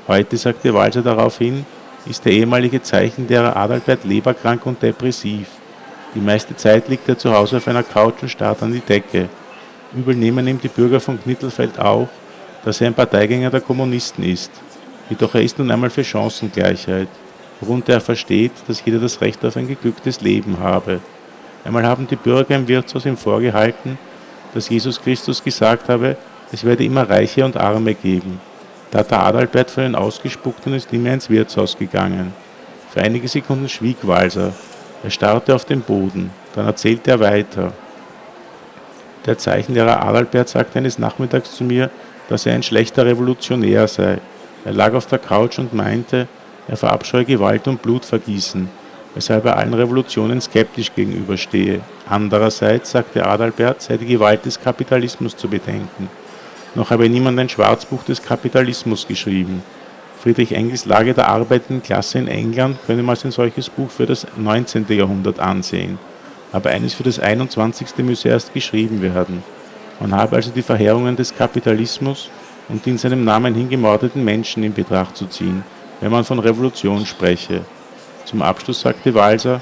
[0.07, 1.67] Heute, sagte Walser daraufhin,
[2.07, 5.49] ist der ehemalige Zeichenlehrer Adalbert leberkrank und depressiv.
[6.15, 9.29] Die meiste Zeit liegt er zu Hause auf einer Couch und starrt an die Decke.
[9.95, 12.09] Übel nehmen ihm die Bürger von Knittelfeld auch,
[12.65, 14.51] dass er ein Parteigänger der Kommunisten ist.
[15.09, 17.09] Jedoch er ist nun einmal für Chancengleichheit,
[17.61, 21.01] worunter er versteht, dass jeder das Recht auf ein geglücktes Leben habe.
[21.65, 23.99] Einmal haben die Bürger im Wirtshaus ihm vorgehalten,
[24.55, 26.17] dass Jesus Christus gesagt habe,
[26.53, 28.41] es werde immer Reiche und Arme geben.
[28.91, 32.33] Da hat der Adalbert von ihnen ausgespuckt und ist nie mehr ins Wirtshaus gegangen.
[32.91, 34.53] Für einige Sekunden schwieg Walser.
[35.05, 36.31] Er starrte auf den Boden.
[36.55, 37.73] Dann erzählte er weiter.
[39.27, 41.91] Der Zeichenlehrer Adalbert sagte eines Nachmittags zu mir,
[42.31, 44.19] dass er ein schlechter Revolutionär sei.
[44.65, 46.27] Er lag auf der Couch und meinte,
[46.69, 48.69] er verabscheue Gewalt und Blutvergießen.
[49.15, 51.81] weshalb er allen Revolutionen skeptisch gegenüberstehe.
[52.09, 56.09] Andererseits, sagte Adalbert, sei die Gewalt des Kapitalismus zu bedenken.
[56.75, 59.63] Noch habe niemand ein Schwarzbuch des Kapitalismus geschrieben.
[60.23, 64.07] Friedrich Engels Lage der arbeitenden Klasse in England könne man als ein solches Buch für
[64.07, 64.87] das 19.
[64.89, 65.99] Jahrhundert ansehen.
[66.53, 67.99] Aber eines für das 21.
[67.99, 69.43] müsse erst geschrieben werden.
[70.01, 72.31] Man habe also die Verheerungen des Kapitalismus
[72.71, 75.63] und die in seinem Namen hingemordeten Menschen in Betracht zu ziehen,
[76.01, 77.61] wenn man von Revolution spreche.
[78.25, 79.61] Zum Abschluss sagte Walser,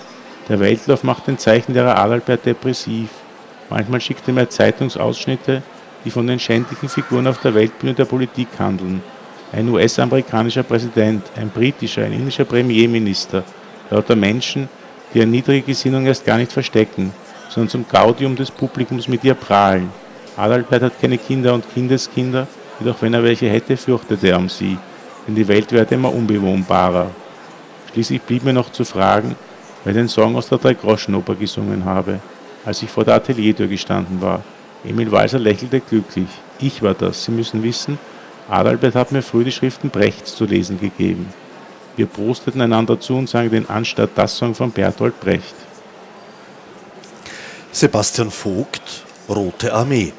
[0.49, 3.09] der Weltlauf macht den Zeichen der Adalbert depressiv.
[3.69, 5.63] Manchmal schickt er mir Zeitungsausschnitte,
[6.05, 9.03] die von den schändlichen Figuren auf der Weltbühne der Politik handeln.
[9.53, 13.43] Ein US-amerikanischer Präsident, ein britischer, ein indischer Premierminister,
[13.91, 14.69] lauter Menschen,
[15.13, 17.13] die ihre niedrige Gesinnung erst gar nicht verstecken,
[17.49, 19.91] sondern zum Gaudium des Publikums mit ihr prahlen.
[20.39, 22.47] Adalbert hat keine Kinder und Kindeskinder,
[22.79, 24.79] jedoch wenn er welche hätte, fürchtete er um sie,
[25.27, 27.11] denn die Welt werde immer unbewohnbarer.
[27.93, 29.35] Schließlich blieb mir noch zu fragen,
[29.83, 32.21] wer den Song aus der Dreigroschenoper gesungen habe,
[32.65, 34.45] als ich vor der Ateliertür gestanden war.
[34.85, 36.29] Emil Walser lächelte glücklich.
[36.61, 37.25] Ich war das.
[37.25, 37.99] Sie müssen wissen,
[38.49, 41.33] Adalbert hat mir früh die Schriften Brechts zu lesen gegeben.
[41.97, 45.57] Wir prosteten einander zu und sangen den Anstatt das Song von Bertolt Brecht.
[47.73, 50.13] Sebastian Vogt, Rote Armee.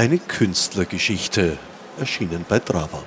[0.00, 1.58] Eine Künstlergeschichte,
[1.98, 3.02] erschienen bei Drava.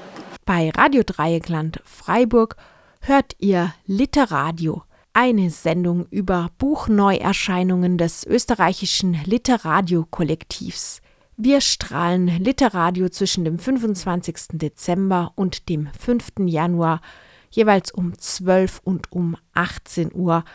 [0.45, 2.55] Bei Radio Dreieckland Freiburg
[3.01, 11.01] hört ihr Literadio, eine Sendung über Buchneuerscheinungen des österreichischen Literadio-Kollektivs.
[11.35, 14.49] Wir strahlen Literadio zwischen dem 25.
[14.51, 16.45] Dezember und dem 5.
[16.45, 17.01] Januar
[17.49, 20.45] jeweils um 12 und um 18 Uhr